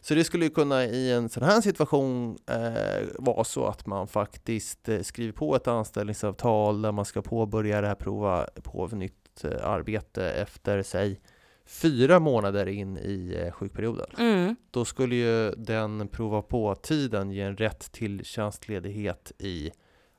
Så 0.00 0.14
det 0.14 0.24
skulle 0.24 0.44
ju 0.44 0.50
kunna 0.50 0.84
i 0.84 1.12
en 1.12 1.28
sån 1.28 1.42
här 1.42 1.60
situation 1.60 2.38
eh, 2.46 3.06
vara 3.18 3.44
så 3.44 3.66
att 3.66 3.86
man 3.86 4.08
faktiskt 4.08 4.88
eh, 4.88 5.00
skriver 5.00 5.32
på 5.32 5.56
ett 5.56 5.68
anställningsavtal 5.68 6.82
där 6.82 6.92
man 6.92 7.04
ska 7.04 7.22
påbörja 7.22 7.80
det 7.80 7.86
här 7.86 7.94
prova 7.94 8.46
på 8.62 8.86
nytt 8.86 9.44
eh, 9.44 9.70
arbete 9.70 10.30
efter, 10.30 10.82
säg, 10.82 11.20
fyra 11.66 12.20
månader 12.20 12.66
in 12.66 12.98
i 12.98 13.36
eh, 13.38 13.52
sjukperioden. 13.52 14.06
Mm. 14.18 14.56
Då 14.70 14.84
skulle 14.84 15.14
ju 15.14 15.50
den 15.50 16.08
prova 16.08 16.42
på-tiden 16.42 17.30
ge 17.30 17.42
en 17.42 17.56
rätt 17.56 17.92
till 17.92 18.24
tjänstledighet 18.24 19.32
i 19.38 19.70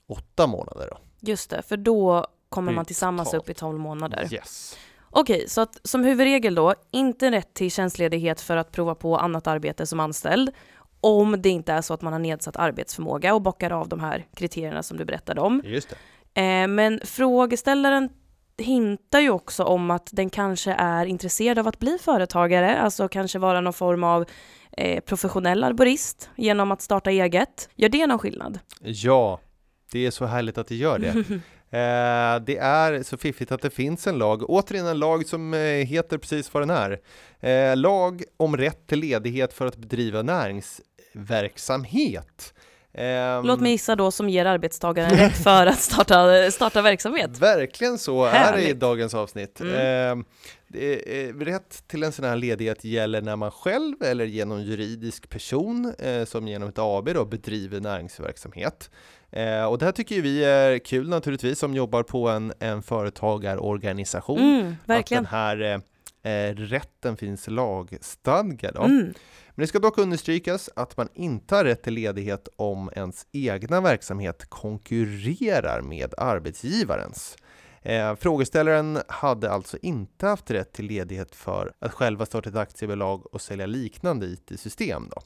åtta 0.08 0.48
månader. 0.48 0.88
Då. 0.92 0.98
Just 1.20 1.50
det, 1.50 1.62
för 1.62 1.78
då 1.78 2.28
kommer 2.56 2.72
man 2.72 2.86
tillsammans 2.86 3.34
upp 3.34 3.50
i 3.50 3.54
12 3.54 3.80
månader. 3.80 4.28
Yes. 4.32 4.78
Okej, 5.10 5.46
så 5.48 5.62
att 5.62 5.80
som 5.84 6.04
huvudregel 6.04 6.56
då, 6.56 6.74
inte 6.92 7.32
rätt 7.32 7.54
till 7.54 7.72
tjänstledighet 7.72 8.42
för 8.42 8.58
att 8.58 8.72
prova 8.72 8.96
på 8.96 9.18
annat 9.18 9.48
arbete 9.48 9.86
som 9.86 10.00
anställd, 10.00 10.52
om 11.02 11.42
det 11.42 11.50
inte 11.50 11.74
är 11.74 11.82
så 11.82 11.94
att 11.94 12.02
man 12.02 12.14
har 12.14 12.20
nedsatt 12.20 12.56
arbetsförmåga 12.56 13.34
och 13.34 13.42
bockar 13.42 13.72
av 13.72 13.90
de 13.90 14.00
här 14.00 14.26
kriterierna 14.36 14.84
som 14.84 14.98
du 14.98 15.06
berättade 15.06 15.42
om. 15.42 15.62
Just 15.66 15.90
det. 16.34 16.42
Eh, 16.42 16.68
men 16.68 17.02
frågeställaren 17.04 18.10
hintar 18.58 19.20
ju 19.20 19.30
också 19.30 19.64
om 19.64 19.92
att 19.92 20.10
den 20.12 20.30
kanske 20.30 20.72
är 20.74 21.06
intresserad 21.06 21.60
av 21.60 21.68
att 21.68 21.80
bli 21.80 21.98
företagare, 22.02 22.80
alltså 22.80 23.08
kanske 23.08 23.40
vara 23.40 23.62
någon 23.62 23.74
form 23.74 24.04
av 24.04 24.26
eh, 24.72 25.02
professionell 25.02 25.64
arborist 25.64 26.30
genom 26.36 26.72
att 26.72 26.82
starta 26.82 27.12
eget. 27.12 27.70
Gör 27.76 27.90
det 27.90 28.08
någon 28.08 28.20
skillnad? 28.20 28.60
Ja, 28.82 29.40
det 29.92 30.06
är 30.06 30.12
så 30.12 30.26
härligt 30.26 30.58
att 30.58 30.68
det 30.68 30.76
gör 30.76 31.00
det. 31.00 31.26
Eh, 31.72 32.36
det 32.46 32.58
är 32.58 33.04
så 33.04 33.18
fiffigt 33.18 33.52
att 33.52 33.62
det 33.62 33.70
finns 33.70 34.08
en 34.08 34.18
lag, 34.18 34.50
återigen 34.50 34.88
en 34.88 35.00
lag 35.00 35.28
som 35.28 35.54
eh, 35.54 35.60
heter 35.60 36.18
precis 36.18 36.54
vad 36.54 36.64
den 36.64 36.70
är. 36.70 37.00
Eh, 37.40 37.78
lag 37.78 38.24
om 38.38 38.58
rätt 38.58 38.88
till 38.88 39.00
ledighet 39.00 39.54
för 39.54 39.66
att 39.66 39.78
bedriva 39.78 40.22
näringsverksamhet. 40.22 42.54
Ehm, 42.98 43.46
Låt 43.46 43.60
mig 43.60 43.72
gissa 43.72 43.96
då 43.96 44.12
som 44.12 44.30
ger 44.30 44.46
arbetstagaren 44.46 45.18
rätt 45.18 45.38
för 45.44 45.66
att 45.66 45.80
starta, 45.80 46.52
starta 46.52 46.82
verksamhet. 46.82 47.40
Verkligen 47.40 47.98
så 47.98 48.26
är 48.26 48.32
det 48.32 48.38
i 48.38 48.40
Härligt. 48.40 48.80
dagens 48.80 49.14
avsnitt. 49.14 49.60
Mm. 49.60 49.74
Är, 49.76 50.24
rätt 51.40 51.88
till 51.88 52.04
en 52.04 52.12
sån 52.12 52.26
här 52.26 52.36
ledighet 52.36 52.84
gäller 52.84 53.22
när 53.22 53.36
man 53.36 53.52
själv 53.52 54.04
eller 54.04 54.26
genom 54.26 54.62
juridisk 54.62 55.30
person 55.30 55.94
eh, 56.00 56.26
som 56.26 56.48
genom 56.48 56.70
ett 56.70 56.80
AB 56.80 57.14
då, 57.14 57.26
bedriver 57.26 57.80
näringsverksamhet. 57.80 58.90
Eh, 59.32 59.66
och 59.66 59.78
det 59.78 59.86
här 59.86 59.92
tycker 59.92 60.22
vi 60.22 60.44
är 60.44 60.80
kul 60.80 61.10
naturligtvis 61.10 61.60
som 61.60 61.74
jobbar 61.74 62.04
på 62.04 62.30
en, 62.30 62.54
en 62.60 62.84
företagarorganisation. 62.84 64.40
Mm. 64.40 64.76
Att 64.86 65.08
den 65.08 65.26
här 65.26 65.62
eh, 65.62 65.80
eh, 66.32 66.56
rätten 66.56 67.18
finns 67.18 67.48
lagstadgad. 67.48 68.76
Mm. 68.76 69.14
Men 69.56 69.64
det 69.64 69.68
ska 69.68 69.80
dock 69.80 69.98
understrykas 69.98 70.70
att 70.76 70.98
man 70.98 71.10
inte 71.14 71.56
har 71.56 71.64
rätt 71.64 71.84
till 71.84 71.94
ledighet 71.94 72.48
om 72.56 72.90
ens 72.96 73.28
egna 73.32 73.82
verksamhet 73.82 74.46
konkurrerar 74.50 75.82
med 75.82 76.14
arbetsgivarens. 76.18 77.38
Eh, 77.86 78.16
frågeställaren 78.16 79.00
hade 79.08 79.52
alltså 79.52 79.78
inte 79.82 80.28
haft 80.28 80.52
rätt 80.52 80.74
till 80.74 80.86
ledighet 80.86 81.36
för 81.36 81.74
att 81.80 81.94
själva 81.94 82.26
starta 82.26 82.50
ett 82.50 82.56
aktiebolag 82.56 83.34
och 83.34 83.42
sälja 83.42 83.66
liknande 83.66 84.26
IT-system. 84.26 85.10
Då. 85.16 85.22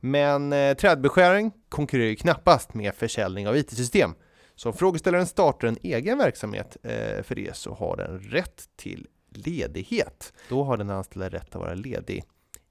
Men 0.00 0.52
eh, 0.52 0.76
trädbeskäring 0.76 1.52
konkurrerar 1.68 2.08
ju 2.08 2.16
knappast 2.16 2.74
med 2.74 2.94
försäljning 2.94 3.48
av 3.48 3.56
IT-system. 3.56 4.10
Så 4.54 4.68
om 4.68 4.74
frågeställaren 4.76 5.26
startar 5.26 5.68
en 5.68 5.78
egen 5.82 6.18
verksamhet 6.18 6.76
eh, 6.82 7.22
för 7.22 7.34
det 7.34 7.56
så 7.56 7.74
har 7.74 7.96
den 7.96 8.20
rätt 8.20 8.64
till 8.76 9.06
ledighet. 9.28 10.32
Då 10.48 10.64
har 10.64 10.76
den 10.76 10.90
anställda 10.90 11.28
rätt 11.28 11.48
att 11.48 11.60
vara 11.60 11.74
ledig 11.74 12.24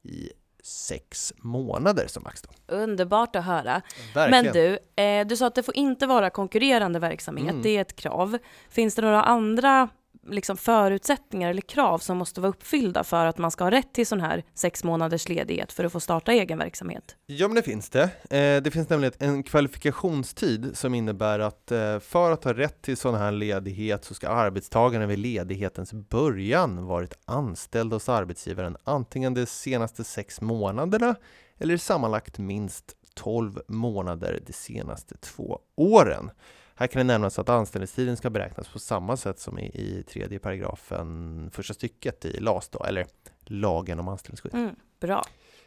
i 0.04 0.30
sex 0.66 1.34
månader 1.38 2.08
som 2.08 2.24
max. 2.24 2.42
Då. 2.42 2.76
Underbart 2.76 3.36
att 3.36 3.46
höra. 3.46 3.82
Verkligen. 4.14 4.46
Men 4.46 4.54
du, 4.54 5.04
eh, 5.04 5.28
du 5.28 5.38
sa 5.38 5.48
att 5.48 5.56
det 5.56 5.64
får 5.64 5.78
inte 5.78 6.08
vara 6.08 6.30
konkurrerande 6.30 7.00
verksamhet, 7.00 7.50
Mm. 7.50 7.62
det 7.62 7.78
är 7.78 7.82
ett 7.82 7.96
krav. 7.96 8.38
Finns 8.70 8.96
det 8.96 9.02
några 9.02 9.24
andra 9.24 9.90
liksom, 10.26 10.58
förutsättningar 10.58 11.50
eller 11.50 11.62
krav 11.62 11.98
som 11.98 12.18
måste 12.18 12.42
vara 12.42 12.50
uppfyllda 12.50 13.04
för 13.04 13.26
att 13.26 13.38
man 13.38 13.52
ska 13.52 13.64
ha 13.64 13.72
rätt 13.72 13.94
till 13.94 14.08
sån 14.08 14.22
här 14.22 14.44
sex 14.54 14.84
månaders 14.84 15.30
ledighet 15.30 15.72
för 15.72 15.84
att 15.84 15.92
få 15.92 16.00
starta 16.00 16.32
egen 16.32 16.58
verksamhet? 16.58 17.16
Ja, 17.26 17.48
men 17.48 17.56
det 17.56 17.62
finns 17.62 17.90
det. 17.90 18.04
Eh, 18.30 18.62
det 18.64 18.72
finns 18.74 18.90
nämligen 18.90 19.14
en 19.20 19.44
kvalifikationstid 19.44 20.78
som 20.78 20.96
innebär 20.96 21.40
att 21.40 21.72
eh, 21.72 22.00
för 22.00 22.32
att 22.32 22.44
ha 22.44 22.54
rätt 22.54 22.82
till 22.82 22.98
sån 22.98 23.16
här 23.16 23.32
ledighet 23.32 24.06
så 24.06 24.14
ska 24.14 24.30
arbetstagaren 24.30 25.10
vid 25.10 25.20
ledighetens 25.20 25.94
början 25.94 26.86
varit 26.86 27.14
anställd 27.26 27.94
hos 27.94 28.10
arbetsgivaren 28.10 28.78
antingen 28.84 29.34
de 29.34 29.46
senaste 29.46 30.04
sex 30.04 30.42
månaderna 30.42 31.16
eller 31.58 31.78
sammanlagt 31.78 32.38
minst 32.38 32.96
12 33.14 33.62
månader 33.68 34.40
de 34.48 34.54
senaste 34.54 35.18
två 35.18 35.60
åren. 35.76 36.32
Här 36.76 36.88
kan 36.88 37.00
det 37.00 37.04
nämnas 37.04 37.40
att 37.40 37.50
anställningstiden 37.50 38.18
ska 38.18 38.30
beräknas 38.30 38.68
på 38.68 38.80
samma 38.80 39.18
sätt 39.18 39.40
som 39.40 39.60
i, 39.60 39.66
i 39.66 40.04
tredje 40.04 40.40
paragrafen, 40.40 41.50
första 41.54 41.74
stycket 41.74 42.26
i 42.26 42.40
LAS, 42.40 42.70
då, 42.70 42.84
eller 42.84 43.06
lagen 43.44 44.00
om 44.00 44.08
anställningsskydd. 44.08 44.54
Mm, 44.54 44.76
bra. 45.00 45.26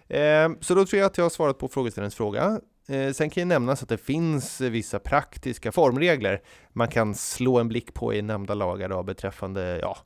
Eh, 0.09 0.51
så 0.61 0.75
då 0.75 0.87
tror 0.87 1.01
jag 1.01 1.07
att 1.07 1.19
jag 1.19 1.25
har 1.25 1.31
svarat 1.31 1.59
på 1.59 1.69
frågeställarens 1.69 2.15
fråga. 2.15 2.61
Eh, 2.89 3.13
sen 3.13 3.31
kan 3.31 3.41
ju 3.41 3.45
nämnas 3.45 3.83
att 3.83 3.89
det 3.89 3.99
finns 3.99 4.61
vissa 4.61 4.99
praktiska 4.99 5.73
formregler 5.73 6.43
man 6.73 6.89
kan 6.89 7.15
slå 7.15 7.59
en 7.59 7.69
blick 7.69 7.95
på 7.95 8.15
i 8.15 8.23
nämnda 8.23 8.55
lagar 8.55 8.89
då, 8.89 9.03
beträffande 9.03 9.79
ja, 9.83 9.99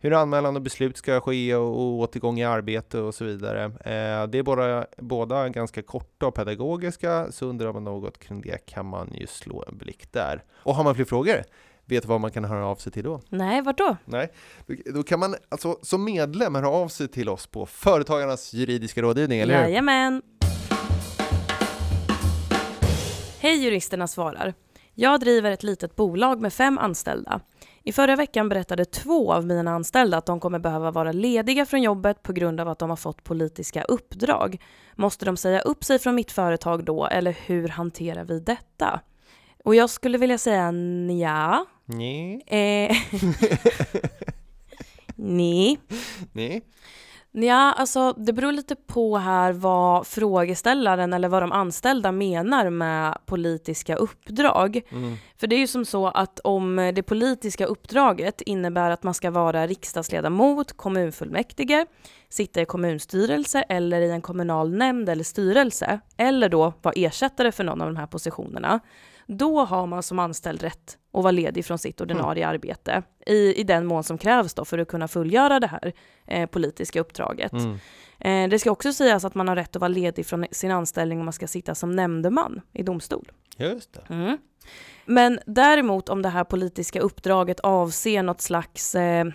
hur 0.00 0.12
anmälan 0.12 0.56
och 0.56 0.62
beslut 0.62 0.96
ska 0.96 1.20
ske 1.20 1.54
och, 1.54 1.78
återgång 1.78 2.40
i 2.40 2.44
arbete 2.44 2.98
och 2.98 3.14
så 3.14 3.24
vidare. 3.24 3.64
Eh, 3.64 4.26
det 4.26 4.38
är 4.38 4.42
båda, 4.42 4.86
båda 4.96 5.48
ganska 5.48 5.82
korta 5.82 6.26
och 6.26 6.34
pedagogiska, 6.34 7.32
så 7.32 7.46
undrar 7.46 7.72
man 7.72 7.84
något 7.84 8.18
kring 8.18 8.40
det 8.40 8.66
kan 8.66 8.86
man 8.86 9.10
ju 9.14 9.26
slå 9.26 9.64
en 9.68 9.78
blick 9.78 10.12
där. 10.12 10.44
Och 10.54 10.74
har 10.74 10.84
man 10.84 10.94
fler 10.94 11.04
frågor, 11.04 11.42
vet 11.84 12.02
du 12.02 12.08
vad 12.08 12.20
man 12.20 12.30
kan 12.30 12.44
höra 12.44 12.66
av 12.66 12.76
sig 12.76 12.92
till 12.92 13.04
då? 13.04 13.20
Nej, 13.28 13.62
vart 13.62 13.78
då? 13.78 13.96
Nej, 14.04 14.32
då 14.94 15.02
kan 15.02 15.20
man 15.20 15.34
alltså 15.48 15.78
som 15.82 16.04
medlem 16.04 16.54
höra 16.54 16.68
av 16.68 16.88
sig 16.88 17.08
till 17.08 17.28
oss 17.28 17.46
på 17.46 17.66
Företagarnas 17.66 18.52
juridiska 18.54 19.02
rådgivning, 19.02 19.40
eller 19.40 19.54
hur? 19.54 19.62
Jajamän! 19.62 20.22
Hej 23.40 23.64
juristerna 23.64 24.06
svarar. 24.06 24.54
Jag 24.94 25.20
driver 25.20 25.50
ett 25.50 25.62
litet 25.62 25.96
bolag 25.96 26.40
med 26.40 26.52
fem 26.52 26.78
anställda. 26.78 27.40
I 27.88 27.92
förra 27.92 28.16
veckan 28.16 28.48
berättade 28.48 28.84
två 28.84 29.32
av 29.32 29.46
mina 29.46 29.70
anställda 29.70 30.16
att 30.16 30.26
de 30.26 30.40
kommer 30.40 30.58
behöva 30.58 30.90
vara 30.90 31.12
lediga 31.12 31.66
från 31.66 31.82
jobbet 31.82 32.22
på 32.22 32.32
grund 32.32 32.60
av 32.60 32.68
att 32.68 32.78
de 32.78 32.90
har 32.90 32.96
fått 32.96 33.24
politiska 33.24 33.82
uppdrag. 33.82 34.62
Måste 34.96 35.24
de 35.24 35.36
säga 35.36 35.60
upp 35.60 35.84
sig 35.84 35.98
från 35.98 36.14
mitt 36.14 36.32
företag 36.32 36.84
då, 36.84 37.06
eller 37.06 37.36
hur 37.46 37.68
hanterar 37.68 38.24
vi 38.24 38.40
detta? 38.40 39.00
Och 39.64 39.74
jag 39.74 39.90
skulle 39.90 40.18
vilja 40.18 40.38
säga 40.38 40.70
nja. 40.70 41.66
Nej. 41.84 42.42
Eh, 42.46 42.96
nej. 45.16 45.78
Ja, 47.48 47.72
alltså 47.72 48.12
det 48.12 48.32
beror 48.32 48.52
lite 48.52 48.76
på 48.76 49.18
här 49.18 49.52
vad 49.52 50.06
frågeställaren 50.06 51.12
eller 51.12 51.28
vad 51.28 51.42
de 51.42 51.52
anställda 51.52 52.12
menar 52.12 52.70
med 52.70 53.18
politiska 53.26 53.96
uppdrag. 53.96 54.80
Mm. 54.90 55.16
För 55.36 55.46
det 55.46 55.56
är 55.56 55.58
ju 55.58 55.66
som 55.66 55.84
så 55.84 56.06
att 56.06 56.40
om 56.40 56.92
det 56.94 57.02
politiska 57.02 57.66
uppdraget 57.66 58.40
innebär 58.40 58.90
att 58.90 59.02
man 59.02 59.14
ska 59.14 59.30
vara 59.30 59.66
riksdagsledamot, 59.66 60.72
kommunfullmäktige, 60.76 61.86
sitta 62.28 62.60
i 62.60 62.64
kommunstyrelse 62.64 63.62
eller 63.62 64.00
i 64.00 64.10
en 64.10 64.22
kommunal 64.22 64.74
nämnd 64.74 65.08
eller 65.08 65.24
styrelse, 65.24 66.00
eller 66.16 66.48
då 66.48 66.72
vara 66.82 66.94
ersättare 66.96 67.52
för 67.52 67.64
någon 67.64 67.80
av 67.80 67.86
de 67.86 67.96
här 67.96 68.06
positionerna, 68.06 68.80
då 69.26 69.64
har 69.64 69.86
man 69.86 70.02
som 70.02 70.18
anställd 70.18 70.62
rätt 70.62 70.98
att 71.18 71.24
vara 71.24 71.32
ledig 71.32 71.64
från 71.64 71.78
sitt 71.78 72.00
ordinarie 72.00 72.44
mm. 72.44 72.54
arbete 72.54 73.02
i, 73.26 73.60
i 73.60 73.64
den 73.64 73.86
mån 73.86 74.04
som 74.04 74.18
krävs 74.18 74.54
då 74.54 74.64
för 74.64 74.78
att 74.78 74.88
kunna 74.88 75.08
fullgöra 75.08 75.60
det 75.60 75.66
här 75.66 75.92
eh, 76.26 76.46
politiska 76.46 77.00
uppdraget. 77.00 77.52
Mm. 77.52 77.78
Eh, 78.20 78.50
det 78.50 78.58
ska 78.58 78.70
också 78.70 78.92
sägas 78.92 79.24
att 79.24 79.34
man 79.34 79.48
har 79.48 79.56
rätt 79.56 79.76
att 79.76 79.80
vara 79.80 79.88
ledig 79.88 80.26
från 80.26 80.46
sin 80.50 80.70
anställning 80.70 81.18
om 81.18 81.24
man 81.24 81.32
ska 81.32 81.46
sitta 81.46 81.74
som 81.74 81.96
nämndeman 81.96 82.60
i 82.72 82.82
domstol. 82.82 83.32
Just 83.56 83.92
det. 83.92 84.14
Mm. 84.14 84.38
Men 85.06 85.40
däremot 85.46 86.08
om 86.08 86.22
det 86.22 86.28
här 86.28 86.44
politiska 86.44 87.00
uppdraget 87.00 87.60
avser 87.60 88.22
något 88.22 88.40
slags, 88.40 88.94
eh, 88.94 89.26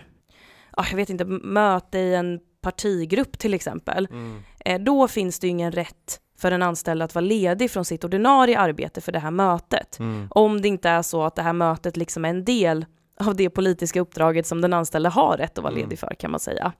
jag 0.76 0.96
vet 0.96 1.10
inte, 1.10 1.24
möte 1.24 1.98
i 1.98 2.14
en 2.14 2.40
partigrupp 2.60 3.38
till 3.38 3.54
exempel, 3.54 4.08
mm. 4.10 4.42
eh, 4.64 4.80
då 4.80 5.08
finns 5.08 5.38
det 5.38 5.48
ingen 5.48 5.72
rätt 5.72 6.20
för 6.38 6.52
en 6.52 6.62
anställd 6.62 7.02
att 7.02 7.14
vara 7.14 7.24
ledig 7.24 7.70
från 7.70 7.84
sitt 7.84 8.04
ordinarie 8.04 8.58
arbete 8.58 9.00
för 9.00 9.12
det 9.12 9.18
här 9.18 9.30
mötet. 9.30 9.98
Mm. 9.98 10.28
Om 10.30 10.60
det 10.60 10.68
inte 10.68 10.88
är 10.88 11.02
så 11.02 11.22
att 11.22 11.36
det 11.36 11.42
här 11.42 11.52
mötet 11.52 11.96
liksom 11.96 12.24
är 12.24 12.28
en 12.28 12.44
del 12.44 12.86
av 13.20 13.36
det 13.36 13.50
politiska 13.50 14.00
uppdraget 14.00 14.46
som 14.46 14.60
den 14.60 14.72
anställde 14.72 15.08
har 15.08 15.36
rätt 15.36 15.58
att 15.58 15.64
vara 15.64 15.72
mm. 15.72 15.82
ledig 15.82 15.98
för 15.98 16.14
kan 16.18 16.30
man 16.30 16.40
säga. 16.40 16.72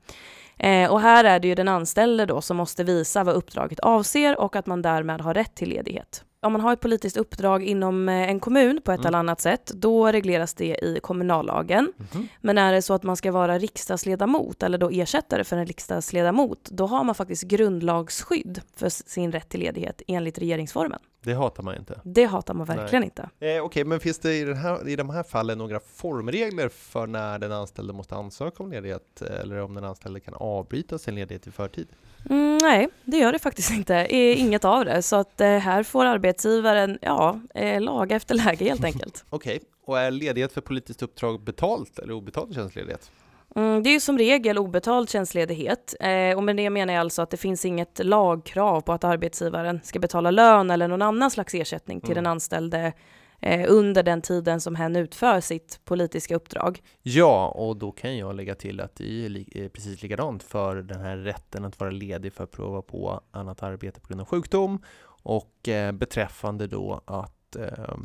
Eh, 0.59 0.91
och 0.91 1.01
här 1.01 1.25
är 1.25 1.41
det 1.41 1.49
ju 1.49 1.55
den 1.55 1.69
anställde 1.69 2.27
då 2.27 2.41
som 2.41 2.57
måste 2.57 2.85
visa 2.85 3.25
vad 3.25 3.35
uppdraget 3.35 3.81
avser 3.81 4.41
och 4.41 4.57
att 4.57 4.67
man 4.67 4.83
därmed 4.83 5.21
har 5.21 5.35
rätt 5.35 5.55
till 5.55 5.69
ledighet 5.69 6.25
om 6.45 6.53
man 6.53 6.61
har 6.61 6.73
ett 6.73 6.81
politiskt 6.81 7.17
uppdrag 7.17 7.63
inom 7.63 8.09
eh, 8.09 8.31
en 8.31 8.41
kommun 8.41 8.81
på 8.85 8.93
ett 8.93 8.99
mm. 8.99 9.07
eller 9.07 9.19
annat 9.19 9.41
sätt, 9.41 9.73
då 9.75 10.13
regleras 10.13 10.55
det 10.55 10.85
i 10.85 11.01
kommunallagen. 11.03 11.93
Mm. 12.13 12.29
Men 12.41 12.59
är 12.59 12.73
det 12.73 12.83
så 12.83 12.95
att 12.95 13.03
man 13.03 13.17
ska 13.17 13.33
vara 13.33 13.59
riksdagsledamot 13.59 14.63
eller 14.63 14.79
då 14.79 14.91
ersättare 14.91 15.45
för 15.45 15.57
en 15.57 15.67
riksdagsledamot, 15.67 16.69
då 16.71 16.87
har 16.87 17.05
man 17.05 17.15
faktiskt 17.15 17.43
grundlagsskydd 17.43 18.61
för 18.77 18.89
sin 18.89 19.33
rätt 19.33 19.49
till 19.49 19.61
ledighet 19.61 20.03
enligt 20.07 20.39
regeringsformen. 20.39 21.01
Det 21.25 21.35
hatar 21.35 21.63
man 21.63 21.77
inte. 21.77 22.01
Det 22.05 22.25
hatar 22.25 22.55
man 22.55 22.67
verkligen 22.67 23.01
Nej. 23.01 23.05
inte. 23.05 23.23
Eh, 23.23 23.29
Okej, 23.39 23.61
okay, 23.61 23.85
men 23.85 24.01
finns 24.01 24.19
det 24.19 24.35
i, 24.35 24.45
den 24.45 24.57
här, 24.57 24.89
i 24.89 24.97
de 24.97 25.11
här 25.11 25.23
fallen 25.23 25.59
några 25.59 25.81
formregler 25.81 26.69
för 26.69 27.07
när 27.07 27.39
den 27.39 27.53
anställde 27.53 27.93
måste 27.93 28.15
ansöka 28.15 28.63
om 28.63 28.71
ledighet 28.71 29.23
eller 29.23 29.61
om 29.61 29.75
den 29.75 29.85
anställde 29.85 30.21
kan 30.21 30.35
avbryta 30.35 30.99
sin 30.99 31.15
ledighet 31.15 31.47
i 31.47 31.51
förtid? 31.51 31.87
Mm, 32.31 32.59
nej, 32.59 32.89
det 33.05 33.17
gör 33.17 33.33
det 33.33 33.39
faktiskt 33.39 33.71
inte. 33.71 34.07
Inget 34.11 34.65
av 34.65 34.85
det. 34.85 35.03
Så 35.03 35.17
att 35.17 35.41
eh, 35.41 35.49
här 35.49 35.83
får 35.83 36.05
arbetsgivaren 36.35 36.99
ja, 37.03 37.41
eh, 37.55 37.81
laga 37.81 38.17
efter 38.17 38.35
läge 38.35 38.65
helt 38.65 38.85
enkelt. 38.95 39.25
Okej, 39.31 39.57
okay. 39.57 39.69
och 39.85 39.99
är 39.99 40.11
ledighet 40.11 40.53
för 40.53 40.61
politiskt 40.61 41.03
uppdrag 41.03 41.45
betalt 41.45 41.99
eller 41.99 42.15
obetald 42.15 42.55
tjänstledighet? 42.55 43.11
Mm, 43.57 43.83
det 43.83 43.91
är 43.91 44.01
som 44.01 44.19
regel 44.19 44.59
obetald 44.59 45.11
tjänstledighet 45.11 45.95
eh, 46.01 46.37
och 46.37 46.43
med 46.43 46.57
det 46.57 46.71
menar 46.71 46.95
jag 46.95 47.01
alltså 47.01 47.23
att 47.23 47.31
det 47.31 47.37
finns 47.37 47.65
inget 47.65 48.01
lagkrav 48.05 48.81
på 48.81 48.93
att 48.93 49.05
arbetsgivaren 49.05 49.81
ska 49.85 49.99
betala 49.99 50.31
lön 50.31 50.71
eller 50.71 50.89
någon 50.89 51.03
annan 51.03 51.31
slags 51.31 51.55
ersättning 51.55 52.01
till 52.01 52.13
mm. 52.13 52.25
den 52.25 52.31
anställde 52.31 52.93
eh, 53.41 53.65
under 53.69 54.03
den 54.03 54.23
tiden 54.23 54.61
som 54.61 54.75
hen 54.75 54.97
utför 54.97 55.41
sitt 55.41 55.81
politiska 55.85 56.37
uppdrag. 56.37 56.83
Ja, 57.03 57.49
och 57.49 57.77
då 57.77 57.93
kan 57.93 58.17
jag 58.17 58.35
lägga 58.37 58.55
till 58.55 58.81
att 58.81 58.97
det 58.97 59.25
är 59.25 59.29
li 59.29 59.71
precis 59.73 60.03
likadant 60.03 60.43
för 60.43 60.77
den 60.77 61.01
här 61.01 61.17
rätten 61.17 61.65
att 61.65 61.81
vara 61.81 61.91
ledig 61.91 62.33
för 62.33 62.45
att 62.45 62.51
prova 62.51 62.83
på 62.83 63.21
annat 63.31 63.63
arbete 63.63 64.01
på 64.01 64.09
grund 64.09 64.21
av 64.21 64.27
sjukdom 64.27 64.79
och 65.25 65.69
eh, 65.69 65.93
beträffande 65.93 66.67
då 66.67 67.01
att 67.05 67.57
eh, 67.57 67.97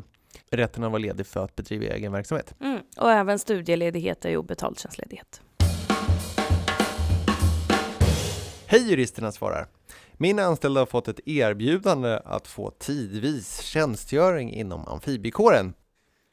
rätten 0.50 0.82
vara 0.82 0.98
ledig 0.98 1.26
för 1.26 1.44
att 1.44 1.56
bedriva 1.56 1.94
egen 1.94 2.12
verksamhet. 2.12 2.54
Mm, 2.60 2.80
och 2.96 3.10
även 3.12 3.38
studieledighet 3.38 4.24
är 4.24 4.30
ju 4.30 4.36
obetald 4.36 4.78
tjänstledighet. 4.78 5.40
Hej 8.66 8.90
juristerna 8.90 9.32
svarar! 9.32 9.66
Min 10.12 10.38
anställda 10.38 10.80
har 10.80 10.86
fått 10.86 11.08
ett 11.08 11.20
erbjudande 11.28 12.20
att 12.24 12.46
få 12.46 12.70
tidvis 12.70 13.60
tjänstgöring 13.60 14.52
inom 14.52 14.88
amfibiekåren. 14.88 15.72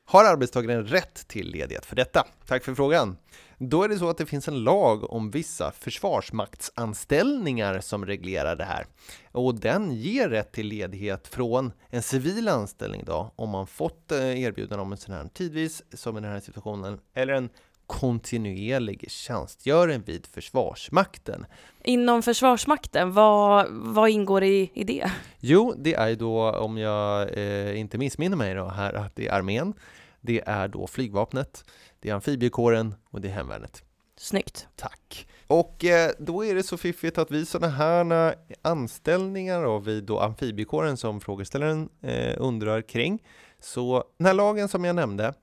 Har 0.10 0.26
arbetstagaren 0.26 0.88
rätt 0.88 1.28
till 1.28 1.52
ledighet 1.52 1.86
för 1.86 1.96
detta? 1.96 2.28
Tack 2.46 2.64
för 2.64 2.76
frågan. 2.76 3.18
Då 3.58 3.84
är 3.84 3.90
det 3.90 3.98
så 3.98 4.10
att 4.10 4.18
det 4.18 4.26
finns 4.26 4.48
en 4.48 4.64
lag 4.64 5.12
om 5.12 5.32
vissa 5.32 5.72
försvarsmaktsanställningar 5.72 7.80
som 7.80 8.06
reglerar 8.06 8.56
det 8.56 8.64
här. 8.64 8.86
Och 9.32 9.56
den 9.56 9.92
ger 9.92 10.30
rätt 10.30 10.52
till 10.52 10.68
ledighet 10.68 11.28
från 11.28 11.72
en 11.90 12.02
civil 12.02 12.48
anställning 12.48 13.04
då, 13.06 13.34
om 13.36 13.50
man 13.50 13.68
fått 13.68 14.12
eh, 14.12 14.42
erbjudande 14.42 14.82
om 14.82 14.92
en 14.92 14.98
sån 14.98 15.16
här 15.16 15.30
tidvis, 15.34 15.84
som 15.94 16.18
i 16.18 16.22
den 16.22 16.32
här 16.32 16.40
situationen, 16.40 17.00
eller 17.14 17.34
en 17.34 17.50
kontinuerlig 17.88 19.12
tjänstgöring 19.12 20.02
vid 20.02 20.26
Försvarsmakten. 20.26 21.46
Inom 21.84 22.24
Försvarsmakten, 22.24 23.14
vad, 23.14 23.68
vad 23.70 24.10
ingår 24.10 24.44
i, 24.44 24.72
i 24.74 24.84
det? 24.84 25.12
Jo, 25.40 25.74
det 25.78 25.94
är 25.94 26.16
då, 26.16 26.52
om 26.52 26.78
jag 26.78 27.38
eh, 27.38 27.80
inte 27.80 27.98
missminner 27.98 28.38
mig 28.38 28.54
då, 28.54 28.68
här, 28.68 28.94
att 28.94 29.16
det 29.16 29.28
är 29.28 29.34
armén, 29.34 29.74
det 30.22 30.42
är 30.46 30.68
då 30.68 30.88
flygvapnet, 30.88 31.64
det 32.00 32.10
är 32.10 32.14
amfibiekåren 32.14 32.96
och 33.10 33.22
det 33.22 33.28
är 33.28 33.34
hemvärnet. 33.34 33.84
Snyggt. 34.18 34.68
Tack. 34.76 35.28
Och 35.48 35.86
eh, 35.86 36.12
då 36.20 36.46
är 36.46 36.56
det 36.56 36.64
så 36.64 36.78
fiffigt 36.78 37.18
att 37.18 37.32
vi 37.32 37.46
sådana 37.46 37.74
här 37.74 38.36
anställningar 38.62 39.64
då, 39.64 39.80
vid 39.80 40.04
då 40.04 40.20
amfibiekåren 40.20 40.98
som 40.98 41.22
frågeställaren 41.22 41.90
eh, 42.02 42.36
undrar 42.38 42.82
kring, 42.82 43.24
så 43.60 44.04
den 44.18 44.28
här 44.28 44.34
lagen 44.34 44.68
som 44.68 44.86
jag 44.86 44.96
nämnde, 44.96 45.34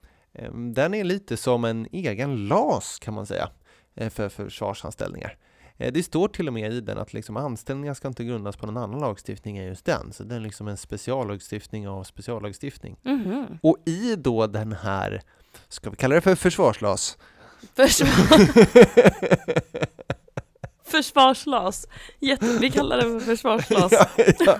den 0.74 0.94
är 0.94 1.04
lite 1.04 1.36
som 1.36 1.64
en 1.64 1.88
egen 1.92 2.48
LAS 2.48 2.98
kan 2.98 3.14
man 3.14 3.26
säga 3.26 3.50
eh, 3.94 4.10
för 4.10 4.28
försvarsanställningar. 4.28 5.36
Eh, 5.76 5.92
det 5.92 6.02
står 6.02 6.28
till 6.28 6.48
och 6.48 6.54
med 6.54 6.72
i 6.72 6.80
den 6.80 6.98
att 6.98 7.12
liksom 7.12 7.36
anställningar 7.36 7.94
ska 7.94 8.08
inte 8.08 8.24
grundas 8.24 8.56
på 8.56 8.66
någon 8.66 8.76
annan 8.76 9.00
lagstiftning 9.00 9.58
än 9.58 9.64
just 9.64 9.84
den. 9.84 10.12
Så 10.12 10.24
det 10.24 10.34
är 10.34 10.40
liksom 10.40 10.68
en 10.68 10.76
speciallagstiftning 10.76 11.88
av 11.88 12.04
speciallagstiftning. 12.04 12.96
Mm 13.04 13.24
-hmm. 13.24 13.58
Och 13.62 13.76
i 13.86 14.16
då 14.16 14.46
den 14.46 14.72
här, 14.72 15.22
ska 15.68 15.90
vi 15.90 15.96
kalla 15.96 16.14
det 16.14 16.20
för 16.20 16.34
försvarslas? 16.34 17.18
Försvar... 17.74 18.08
försvarslas. 20.84 21.86
Jätte... 22.18 22.58
Vi 22.60 22.70
kallar 22.70 22.96
det 22.96 23.02
för 23.02 23.20
försvarslas. 23.20 23.92
ja, 23.92 24.06
ja. 24.38 24.58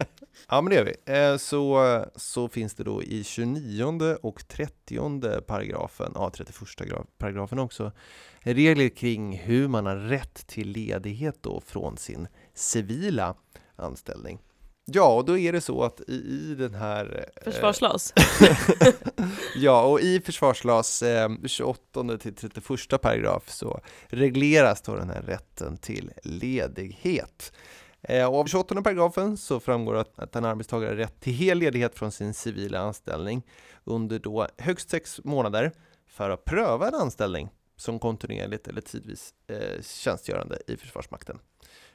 Ja, 0.48 0.60
men 0.60 0.70
det 0.70 0.76
gör 0.76 0.84
vi. 0.84 1.12
Eh, 1.12 1.36
så, 1.36 2.04
så 2.16 2.48
finns 2.48 2.74
det 2.74 2.84
då 2.84 3.02
i 3.02 3.24
29 3.24 4.16
och 4.22 4.48
30 4.48 5.40
paragrafen, 5.40 6.12
ja 6.14 6.30
31 6.34 6.58
paragrafen 7.18 7.58
också, 7.58 7.92
regler 8.40 8.88
kring 8.88 9.38
hur 9.38 9.68
man 9.68 9.86
har 9.86 9.96
rätt 9.96 10.46
till 10.46 10.68
ledighet 10.68 11.36
då 11.40 11.60
från 11.60 11.96
sin 11.96 12.28
civila 12.54 13.34
anställning. 13.76 14.38
Ja, 14.92 15.14
och 15.14 15.24
då 15.24 15.38
är 15.38 15.52
det 15.52 15.60
så 15.60 15.82
att 15.82 16.00
i, 16.08 16.12
i 16.12 16.54
den 16.58 16.74
här... 16.74 17.28
Eh, 17.36 17.52
Försvarslas? 17.52 18.12
ja, 19.56 19.82
och 19.82 20.00
i 20.00 20.20
försvarslas 20.20 21.02
eh, 21.02 21.30
28 21.46 22.18
till 22.18 22.34
31 22.34 23.00
paragraf 23.02 23.50
så 23.50 23.80
regleras 24.08 24.82
då 24.82 24.96
den 24.96 25.10
här 25.10 25.22
rätten 25.22 25.76
till 25.76 26.10
ledighet. 26.22 27.52
Eh, 28.08 28.26
och 28.26 28.40
av 28.40 28.46
28 28.46 28.82
paragrafen 28.82 29.36
så 29.36 29.60
framgår 29.60 29.96
att, 29.96 30.18
att 30.18 30.36
en 30.36 30.44
arbetstagare 30.44 30.90
har 30.90 30.96
rätt 30.96 31.20
till 31.20 31.32
hel 31.32 31.58
ledighet 31.58 31.98
från 31.98 32.12
sin 32.12 32.34
civila 32.34 32.78
anställning 32.78 33.42
under 33.84 34.18
då 34.18 34.46
högst 34.58 34.90
sex 34.90 35.20
månader 35.24 35.72
för 36.06 36.30
att 36.30 36.44
pröva 36.44 36.88
en 36.88 36.94
anställning 36.94 37.48
som 37.76 37.98
kontinuerligt 37.98 38.68
eller 38.68 38.80
tidvis 38.80 39.34
eh, 39.46 39.82
tjänstgörande 39.82 40.58
i 40.66 40.76
Försvarsmakten. 40.76 41.38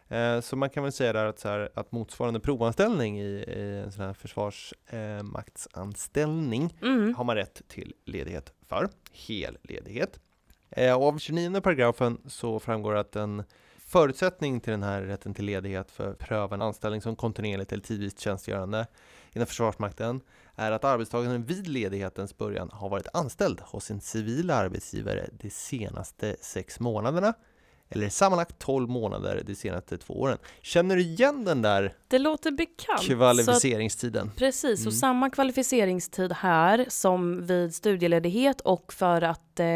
Eh, 0.07 0.41
så 0.41 0.55
man 0.55 0.69
kan 0.69 0.83
väl 0.83 0.91
säga 0.91 1.13
där 1.13 1.25
att, 1.25 1.39
så 1.39 1.47
här, 1.47 1.69
att 1.73 1.91
motsvarande 1.91 2.39
provanställning 2.39 3.21
i, 3.21 3.23
i 3.23 3.81
en 3.85 3.91
sån 3.91 4.05
här 4.05 4.13
försvarsmaktsanställning 4.13 6.77
eh, 6.81 6.87
mm. 6.87 7.15
har 7.15 7.23
man 7.23 7.35
rätt 7.35 7.61
till 7.67 7.93
ledighet 8.05 8.53
för, 8.67 8.89
hel 9.11 9.57
ledighet. 9.63 10.19
Eh, 10.69 10.93
och 10.93 11.07
av 11.07 11.19
29 11.19 11.61
paragrafen 11.61 12.21
så 12.27 12.59
framgår 12.59 12.95
att 12.95 13.15
en 13.15 13.43
förutsättning 13.91 14.59
till 14.59 14.71
den 14.71 14.83
här 14.83 15.01
rätten 15.01 15.33
till 15.33 15.45
ledighet 15.45 15.91
för 15.91 16.13
pröva 16.13 16.55
en 16.55 16.61
anställning 16.61 17.01
som 17.01 17.15
kontinuerligt 17.15 17.71
eller 17.71 17.83
tidvis 17.83 18.19
tjänstgörande 18.19 18.87
inom 19.33 19.47
Försvarsmakten 19.47 20.21
är 20.55 20.71
att 20.71 20.83
arbetstagaren 20.83 21.43
vid 21.43 21.67
ledighetens 21.67 22.37
början 22.37 22.69
har 22.73 22.89
varit 22.89 23.07
anställd 23.13 23.59
hos 23.59 23.85
sin 23.85 24.01
civila 24.01 24.55
arbetsgivare 24.55 25.29
de 25.39 25.49
senaste 25.49 26.35
sex 26.41 26.79
månaderna 26.79 27.33
eller 27.89 28.09
sammanlagt 28.09 28.59
12 28.59 28.89
månader 28.89 29.43
de 29.45 29.55
senaste 29.55 29.97
två 29.97 30.13
åren. 30.13 30.37
Känner 30.61 30.95
du 30.95 31.01
igen 31.01 31.45
den 31.45 31.61
där 31.61 31.93
det 32.07 32.19
låter 32.19 32.51
bekant. 32.51 33.01
kvalificeringstiden? 33.01 34.27
Att, 34.27 34.35
precis, 34.35 34.79
mm. 34.79 34.87
och 34.87 34.93
samma 34.93 35.29
kvalificeringstid 35.29 36.33
här 36.33 36.85
som 36.87 37.45
vid 37.45 37.75
studieledighet 37.75 38.61
och 38.61 38.93
för 38.93 39.21
att 39.21 39.59
eh, 39.59 39.67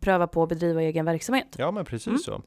pröva 0.00 0.26
på 0.26 0.42
att 0.42 0.48
bedriva 0.48 0.82
egen 0.82 1.04
verksamhet. 1.04 1.54
Ja, 1.56 1.70
men 1.70 1.84
precis 1.84 2.06
mm. 2.06 2.18
så. 2.18 2.42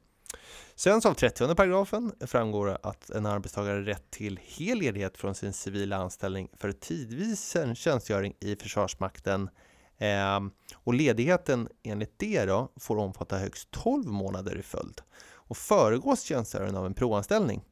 Sen 0.74 1.00
så 1.00 1.08
av 1.08 1.14
30 1.14 1.54
paragrafen 1.54 2.12
framgår 2.20 2.78
att 2.82 3.10
en 3.10 3.26
arbetstagare 3.26 3.76
har 3.76 3.82
rätt 3.82 4.10
till 4.10 4.40
hel 4.42 4.78
ledighet 4.78 5.16
från 5.16 5.34
sin 5.34 5.52
civila 5.52 5.96
anställning 5.96 6.48
för 6.58 6.72
tidvis 6.72 7.56
tjänstgöring 7.74 8.34
i 8.40 8.56
Försvarsmakten 8.56 9.50
Eh, 9.98 10.40
och 10.74 10.94
ledigheten 10.94 11.68
enligt 11.82 12.18
det 12.18 12.44
då 12.44 12.72
får 12.76 12.96
omfatta 12.96 13.38
högst 13.38 13.70
12 13.70 14.06
månader 14.06 14.58
i 14.58 14.62
följd. 14.62 15.00
Och 15.28 15.56
föregås 15.56 16.22
tjänstgöringen 16.22 16.76
av 16.76 16.86
en 16.86 16.94
provanställning 16.94 17.64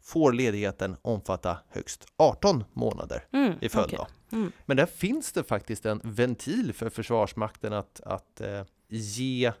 får 0.00 0.32
ledigheten 0.32 0.96
omfatta 1.02 1.58
högst 1.68 2.06
18 2.16 2.64
månader 2.72 3.26
mm, 3.32 3.52
i 3.60 3.68
följd. 3.68 3.94
Okay. 3.94 4.06
Mm. 4.32 4.52
Men 4.66 4.76
där 4.76 4.86
finns 4.86 5.32
det 5.32 5.44
faktiskt 5.44 5.86
en 5.86 6.00
ventil 6.04 6.72
för 6.72 6.90
Försvarsmakten 6.90 7.72
att, 7.72 8.00
att 8.00 8.40
eh, 8.40 8.62
ge 8.88 9.52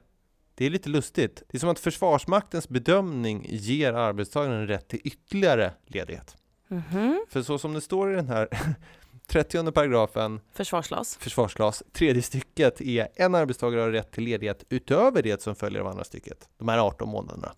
det 0.54 0.66
är 0.66 0.70
lite 0.70 0.88
lustigt. 0.88 1.42
Det 1.48 1.56
är 1.56 1.60
som 1.60 1.68
att 1.68 1.78
Försvarsmaktens 1.78 2.68
bedömning 2.68 3.46
ger 3.48 3.92
arbetstagaren 3.92 4.66
rätt 4.66 4.88
till 4.88 5.00
ytterligare 5.04 5.72
ledighet. 5.86 6.36
Mm 6.70 6.82
-hmm. 6.82 7.18
För 7.28 7.42
så 7.42 7.58
som 7.58 7.74
det 7.74 7.80
står 7.80 8.12
i 8.12 8.16
den 8.16 8.28
här 8.28 8.48
30 9.26 9.72
paragrafen 9.72 10.40
Försvarslas. 10.52 11.16
Försvarslas. 11.16 11.82
Tredje 11.92 12.22
stycket 12.22 12.80
är 12.80 13.08
en 13.14 13.34
arbetstagare 13.34 13.80
har 13.80 13.90
rätt 13.90 14.12
till 14.12 14.24
ledighet 14.24 14.64
utöver 14.68 15.22
det 15.22 15.42
som 15.42 15.54
följer 15.54 15.80
av 15.80 15.86
andra 15.86 16.04
stycket, 16.04 16.48
de 16.58 16.68
här 16.68 16.78
18 16.78 17.08
månaderna, 17.08 17.52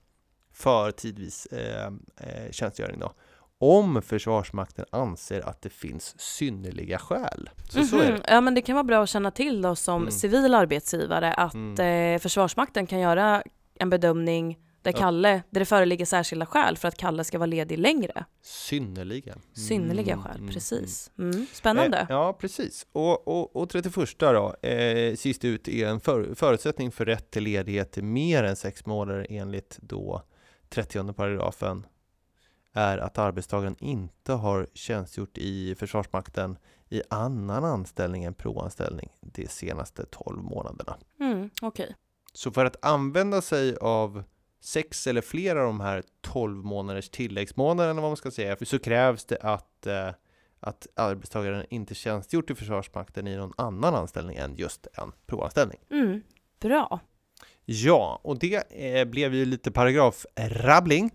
för 0.52 0.90
tidvis 0.90 1.46
eh, 1.46 1.86
eh, 2.16 2.50
tjänstgöring 2.50 3.00
då. 3.00 3.12
Om 3.60 4.02
Försvarsmakten 4.02 4.84
anser 4.90 5.40
att 5.40 5.62
det 5.62 5.70
finns 5.70 6.20
synnerliga 6.20 6.98
skäl. 6.98 7.50
Så, 7.70 7.78
mm 7.78 7.86
-hmm. 7.86 7.90
så 7.90 7.98
är 8.00 8.12
det. 8.12 8.22
Ja, 8.28 8.40
men 8.40 8.54
det 8.54 8.62
kan 8.62 8.74
vara 8.74 8.84
bra 8.84 9.02
att 9.02 9.08
känna 9.08 9.30
till 9.30 9.62
då 9.62 9.76
som 9.76 10.02
mm. 10.02 10.10
civil 10.10 10.54
arbetsgivare 10.54 11.34
att 11.34 11.54
mm. 11.54 12.14
eh, 12.14 12.18
Försvarsmakten 12.18 12.86
kan 12.86 13.00
göra 13.00 13.42
en 13.74 13.90
bedömning 13.90 14.58
där 14.84 14.92
Kalle, 14.92 15.42
där 15.50 15.60
det 15.60 15.64
föreligger 15.64 16.06
särskilda 16.06 16.46
skäl 16.46 16.76
för 16.76 16.88
att 16.88 16.96
Kalle 16.96 17.24
ska 17.24 17.38
vara 17.38 17.46
ledig 17.46 17.78
längre. 17.78 18.24
Synnerliga. 18.42 19.32
Mm. 19.32 19.44
Synnerliga 19.54 20.16
skäl, 20.18 20.38
mm, 20.38 20.52
precis. 20.52 21.10
Mm. 21.18 21.46
Spännande. 21.52 21.98
Eh, 21.98 22.06
ja, 22.08 22.36
precis. 22.40 22.86
Och, 22.92 23.28
och, 23.28 23.56
och 23.56 23.70
31 23.70 24.18
då, 24.18 24.54
eh, 24.68 25.16
sist 25.16 25.44
ut 25.44 25.68
är 25.68 25.88
en 25.88 26.00
för, 26.00 26.34
förutsättning 26.34 26.92
för 26.92 27.04
rätt 27.04 27.30
till 27.30 27.42
ledighet 27.42 27.98
i 27.98 28.02
mer 28.02 28.44
än 28.44 28.56
sex 28.56 28.86
månader 28.86 29.26
enligt 29.30 29.78
då 29.82 30.22
30 30.68 31.12
paragrafen 31.12 31.86
är 32.74 32.98
att 32.98 33.18
arbetstagaren 33.18 33.76
inte 33.78 34.32
har 34.32 34.66
tjänstgjort 34.74 35.38
i 35.38 35.74
Försvarsmakten 35.74 36.58
i 36.88 37.02
annan 37.10 37.64
anställning 37.64 38.24
än 38.24 38.34
provanställning 38.34 39.12
de 39.20 39.48
senaste 39.48 40.06
12 40.06 40.42
månaderna. 40.42 40.96
Mm, 41.20 41.50
okay. 41.62 41.88
Så 42.32 42.50
för 42.50 42.64
att 42.64 42.84
använda 42.84 43.42
sig 43.42 43.76
av 43.76 44.22
sex 44.60 45.06
eller 45.06 45.20
flera 45.20 45.60
av 45.60 45.66
de 45.66 45.80
här 45.80 46.02
12 46.20 46.64
månaders 46.64 47.08
tilläggsmånaderna 47.08 48.00
vad 48.00 48.10
man 48.10 48.16
ska 48.16 48.30
säga, 48.30 48.56
så 48.62 48.78
krävs 48.78 49.24
det 49.24 49.38
att, 49.40 49.86
eh, 49.86 50.10
att 50.60 50.86
arbetstagaren 50.96 51.66
inte 51.70 51.94
tjänstgjort 51.94 52.50
i 52.50 52.54
Försvarsmakten 52.54 53.26
i 53.26 53.36
någon 53.36 53.52
annan 53.56 53.94
anställning 53.94 54.36
än 54.36 54.56
just 54.56 54.86
en 54.92 55.12
provanställning. 55.26 55.78
Mm, 55.90 56.22
bra. 56.60 57.00
Ja, 57.64 58.20
och 58.22 58.38
det 58.38 58.72
eh, 58.72 59.04
blev 59.04 59.34
ju 59.34 59.44
lite 59.44 59.70
paragrafrabbling. 59.70 61.10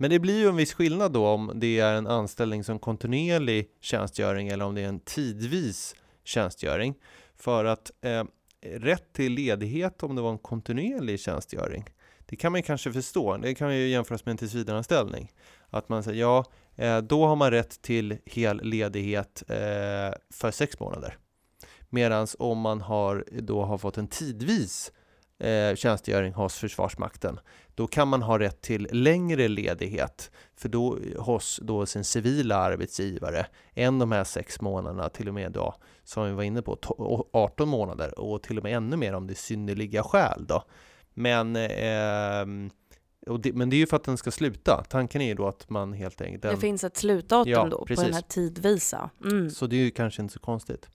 Men 0.00 0.10
det 0.10 0.18
blir 0.18 0.38
ju 0.38 0.48
en 0.48 0.56
viss 0.56 0.74
skillnad 0.74 1.12
då 1.12 1.26
om 1.26 1.52
det 1.54 1.80
är 1.80 1.94
en 1.94 2.06
anställning 2.06 2.64
som 2.64 2.78
kontinuerlig 2.78 3.68
tjänstgöring 3.80 4.48
eller 4.48 4.64
om 4.64 4.74
det 4.74 4.80
är 4.80 4.88
en 4.88 5.00
tidvis 5.00 5.94
tjänstgöring. 6.24 6.94
För 7.36 7.64
att 7.64 7.90
eh, 8.00 8.24
rätt 8.62 9.12
till 9.12 9.32
ledighet 9.32 10.02
om 10.02 10.16
det 10.16 10.22
var 10.22 10.30
en 10.30 10.38
kontinuerlig 10.38 11.20
tjänstgöring 11.20 11.84
det 12.30 12.36
kan 12.36 12.52
man 12.52 12.62
kanske 12.62 12.92
förstå. 12.92 13.36
Det 13.36 13.54
kan 13.54 13.76
ju 13.76 13.88
jämföras 13.88 14.24
med 14.24 14.30
en 14.30 14.38
tillsvidareanställning. 14.38 15.32
Att 15.70 15.88
man 15.88 16.02
säger 16.02 16.20
ja, 16.20 16.44
eh, 16.76 16.98
då 16.98 17.26
har 17.26 17.36
man 17.36 17.50
rätt 17.50 17.82
till 17.82 18.18
hel 18.24 18.60
ledighet 18.62 19.42
eh, 19.48 19.56
för 20.34 20.50
sex 20.50 20.80
månader. 20.80 21.18
Medan 21.88 22.26
om 22.38 22.58
man 22.58 22.80
har, 22.80 23.24
då 23.30 23.64
har 23.64 23.78
fått 23.78 23.98
en 23.98 24.08
tidvis 24.08 24.92
eh, 25.38 25.74
tjänstgöring 25.74 26.32
hos 26.32 26.58
Försvarsmakten, 26.58 27.40
då 27.80 27.86
kan 27.86 28.08
man 28.08 28.22
ha 28.22 28.38
rätt 28.38 28.60
till 28.60 28.88
längre 28.92 29.48
ledighet 29.48 30.30
för 30.56 30.68
då, 30.68 30.98
hos 31.18 31.60
då 31.62 31.86
sin 31.86 32.04
civila 32.04 32.56
arbetsgivare 32.56 33.46
än 33.74 33.98
de 33.98 34.12
här 34.12 34.24
sex 34.24 34.60
månaderna, 34.60 35.08
till 35.08 35.28
och 35.28 35.34
med 35.34 35.52
då, 35.52 35.74
som 36.04 36.24
vi 36.24 36.32
var 36.32 36.42
inne 36.42 36.62
på, 36.62 36.78
18 37.32 37.68
månader 37.68 38.20
och 38.20 38.42
till 38.42 38.58
och 38.58 38.64
med 38.64 38.76
ännu 38.76 38.96
mer 38.96 39.14
om 39.14 39.26
det 39.26 39.32
är 39.32 39.34
synnerliga 39.34 40.02
skäl. 40.02 40.46
Då. 40.48 40.64
Men, 41.14 41.56
eh, 41.56 42.46
det, 43.38 43.52
men 43.52 43.70
det 43.70 43.76
är 43.76 43.78
ju 43.78 43.86
för 43.86 43.96
att 43.96 44.04
den 44.04 44.16
ska 44.16 44.30
sluta. 44.30 44.84
Tanken 44.88 45.20
är 45.20 45.26
ju 45.26 45.34
då 45.34 45.48
att 45.48 45.70
man 45.70 45.92
helt 45.92 46.20
enkelt... 46.20 46.42
Den, 46.42 46.54
det 46.54 46.60
finns 46.60 46.84
ett 46.84 46.96
slutdatum 46.96 47.52
ja, 47.52 47.68
då 47.70 47.84
precis. 47.84 48.04
på 48.04 48.06
den 48.06 48.14
här 48.14 48.22
tidvisa. 48.22 49.10
Mm. 49.24 49.50
Så 49.50 49.66
det 49.66 49.76
är 49.76 49.84
ju 49.84 49.90
kanske 49.90 50.22
inte 50.22 50.34
så 50.34 50.40
konstigt. 50.40 50.88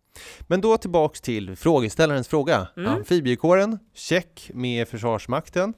Men 0.47 0.61
då 0.61 0.77
tillbaks 0.77 1.21
till 1.21 1.55
frågeställarens 1.55 2.27
fråga. 2.27 2.67
Mm. 2.77 2.91
Amfibiekåren, 2.91 3.79
check 3.93 4.51
med 4.53 4.87
Försvarsmakten. 4.87 5.73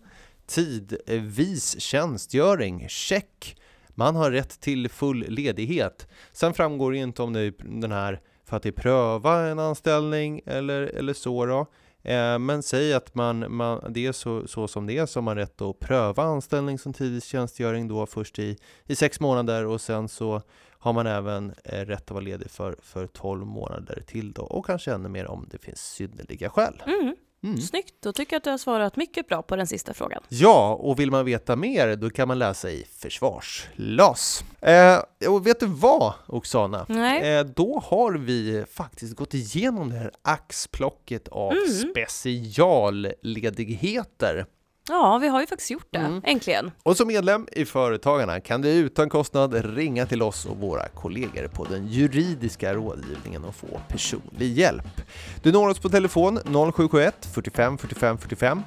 Tidvis 0.47 1.79
tjänstgöring, 1.79 2.86
check. 2.89 3.57
Man 3.89 4.15
har 4.15 4.31
rätt 4.31 4.60
till 4.60 4.89
full 4.89 5.25
ledighet. 5.27 6.07
Sen 6.31 6.53
framgår 6.53 6.91
det 6.91 6.97
inte 6.97 7.21
om 7.21 7.33
det 7.33 7.39
är 7.39 7.53
den 7.57 7.91
här 7.91 8.21
för 8.45 8.57
att 8.57 8.63
det 8.63 8.69
är 8.69 8.73
pröva 8.73 9.47
en 9.47 9.60
anställning 9.60 10.41
eller, 10.45 10.81
eller 10.81 11.13
så 11.13 11.45
då. 11.45 11.67
Eh, 12.01 12.39
men 12.39 12.63
säg 12.63 12.93
att 12.93 13.15
man, 13.15 13.55
man, 13.55 13.93
det 13.93 14.05
är 14.05 14.12
så, 14.12 14.47
så 14.47 14.67
som 14.67 14.86
det 14.86 14.97
är, 14.97 15.05
så 15.05 15.19
har 15.19 15.23
man 15.23 15.36
rätt 15.36 15.62
att 15.62 15.79
pröva 15.79 16.23
anställning 16.23 16.79
som 16.79 16.93
tidig 16.93 17.23
tjänstgöring 17.23 17.88
då 17.88 18.05
först 18.05 18.39
i, 18.39 18.57
i 18.86 18.95
sex 18.95 19.19
månader 19.19 19.65
och 19.65 19.81
sen 19.81 20.10
så 20.10 20.41
har 20.79 20.93
man 20.93 21.07
även 21.07 21.53
eh, 21.63 21.86
rätt 21.86 22.01
att 22.01 22.12
vara 22.12 22.21
ledig 22.23 22.51
för, 22.51 22.75
för 22.81 23.07
12 23.07 23.45
månader 23.45 24.03
till 24.07 24.31
då 24.33 24.41
och 24.41 24.65
kanske 24.65 24.93
ännu 24.93 25.10
mer 25.10 25.27
om 25.27 25.47
det 25.51 25.57
finns 25.57 25.81
synnerliga 25.81 26.49
skäl. 26.49 26.83
Mm. 26.86 27.15
Mm. 27.47 27.62
Snyggt, 27.62 27.93
då 27.99 28.13
tycker 28.13 28.33
jag 28.33 28.38
att 28.38 28.43
du 28.43 28.49
har 28.49 28.57
svarat 28.57 28.95
mycket 28.95 29.27
bra 29.27 29.41
på 29.41 29.55
den 29.55 29.67
sista 29.67 29.93
frågan. 29.93 30.23
Ja, 30.29 30.73
och 30.73 30.99
vill 30.99 31.12
man 31.12 31.25
veta 31.25 31.55
mer 31.55 31.95
då 31.95 32.10
kan 32.10 32.27
man 32.27 32.39
läsa 32.39 32.71
i 32.71 32.86
Försvarslas. 32.97 34.43
Eh, 34.62 34.99
och 35.29 35.47
vet 35.47 35.60
du 35.60 35.65
vad, 35.65 36.13
Oksana? 36.27 36.86
Nej. 36.89 37.38
Eh, 37.38 37.45
då 37.45 37.83
har 37.86 38.13
vi 38.13 38.65
faktiskt 38.71 39.15
gått 39.15 39.33
igenom 39.33 39.89
det 39.89 39.95
här 39.95 40.12
axplocket 40.21 41.27
av 41.27 41.51
mm. 41.51 41.91
specialledigheter. 41.91 44.45
Ja, 44.89 45.17
vi 45.17 45.28
har 45.28 45.41
ju 45.41 45.47
faktiskt 45.47 45.71
gjort 45.71 45.88
det, 45.89 46.00
mm. 46.00 46.21
äntligen. 46.26 46.71
Och 46.84 46.97
som 46.97 47.08
medlem 47.08 47.47
i 47.52 47.65
Företagarna 47.65 48.39
kan 48.39 48.62
du 48.62 48.69
utan 48.69 49.10
kostnad 49.10 49.76
ringa 49.76 50.06
till 50.06 50.21
oss 50.21 50.45
och 50.45 50.58
våra 50.58 50.88
kollegor 50.88 51.47
på 51.47 51.65
den 51.65 51.88
juridiska 51.88 52.73
rådgivningen 52.73 53.43
och 53.43 53.56
få 53.56 53.82
personlig 53.88 54.58
hjälp. 54.58 55.02
Du 55.41 55.52
når 55.52 55.69
oss 55.69 55.80
på 55.80 55.89
telefon 55.89 56.39
0771 56.43 57.28
45 57.34 57.78
45 57.78 58.17
45. 58.17 58.62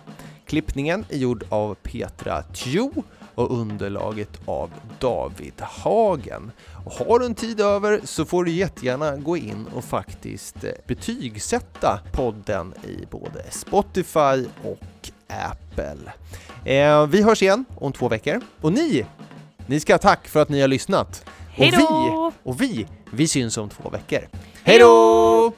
Klippningen 0.46 1.04
är 1.08 1.18
gjord 1.18 1.44
av 1.48 1.74
Petra 1.74 2.42
Tjo 2.52 3.04
och 3.34 3.60
underlaget 3.60 4.40
av 4.44 4.70
David 4.98 5.60
Hagen. 5.60 6.50
Och 6.84 6.92
har 6.92 7.18
du 7.18 7.26
en 7.26 7.34
tid 7.34 7.60
över 7.60 8.00
så 8.04 8.24
får 8.24 8.44
du 8.44 8.50
jättegärna 8.50 9.16
gå 9.16 9.36
in 9.36 9.66
och 9.74 9.84
faktiskt 9.84 10.64
eh, 10.64 10.70
betygsätta 10.86 12.00
podden 12.12 12.74
i 12.84 13.06
både 13.10 13.44
Spotify 13.50 14.46
och 14.62 15.10
Apple. 15.30 16.12
Eh, 16.64 17.06
vi 17.06 17.22
hörs 17.22 17.42
igen 17.42 17.64
om 17.74 17.92
två 17.92 18.08
veckor 18.08 18.40
och 18.60 18.72
ni, 18.72 19.06
ni 19.66 19.80
ska 19.80 19.92
ha 19.92 19.98
tack 19.98 20.28
för 20.28 20.42
att 20.42 20.48
ni 20.48 20.60
har 20.60 20.68
lyssnat. 20.68 21.24
Hej 21.50 21.68
Och 21.68 21.78
vi, 21.78 22.32
och 22.42 22.60
vi, 22.60 22.86
vi 23.10 23.28
syns 23.28 23.56
om 23.56 23.68
två 23.68 23.90
veckor. 23.90 24.28
Hej 24.62 24.78
då! 24.78 25.52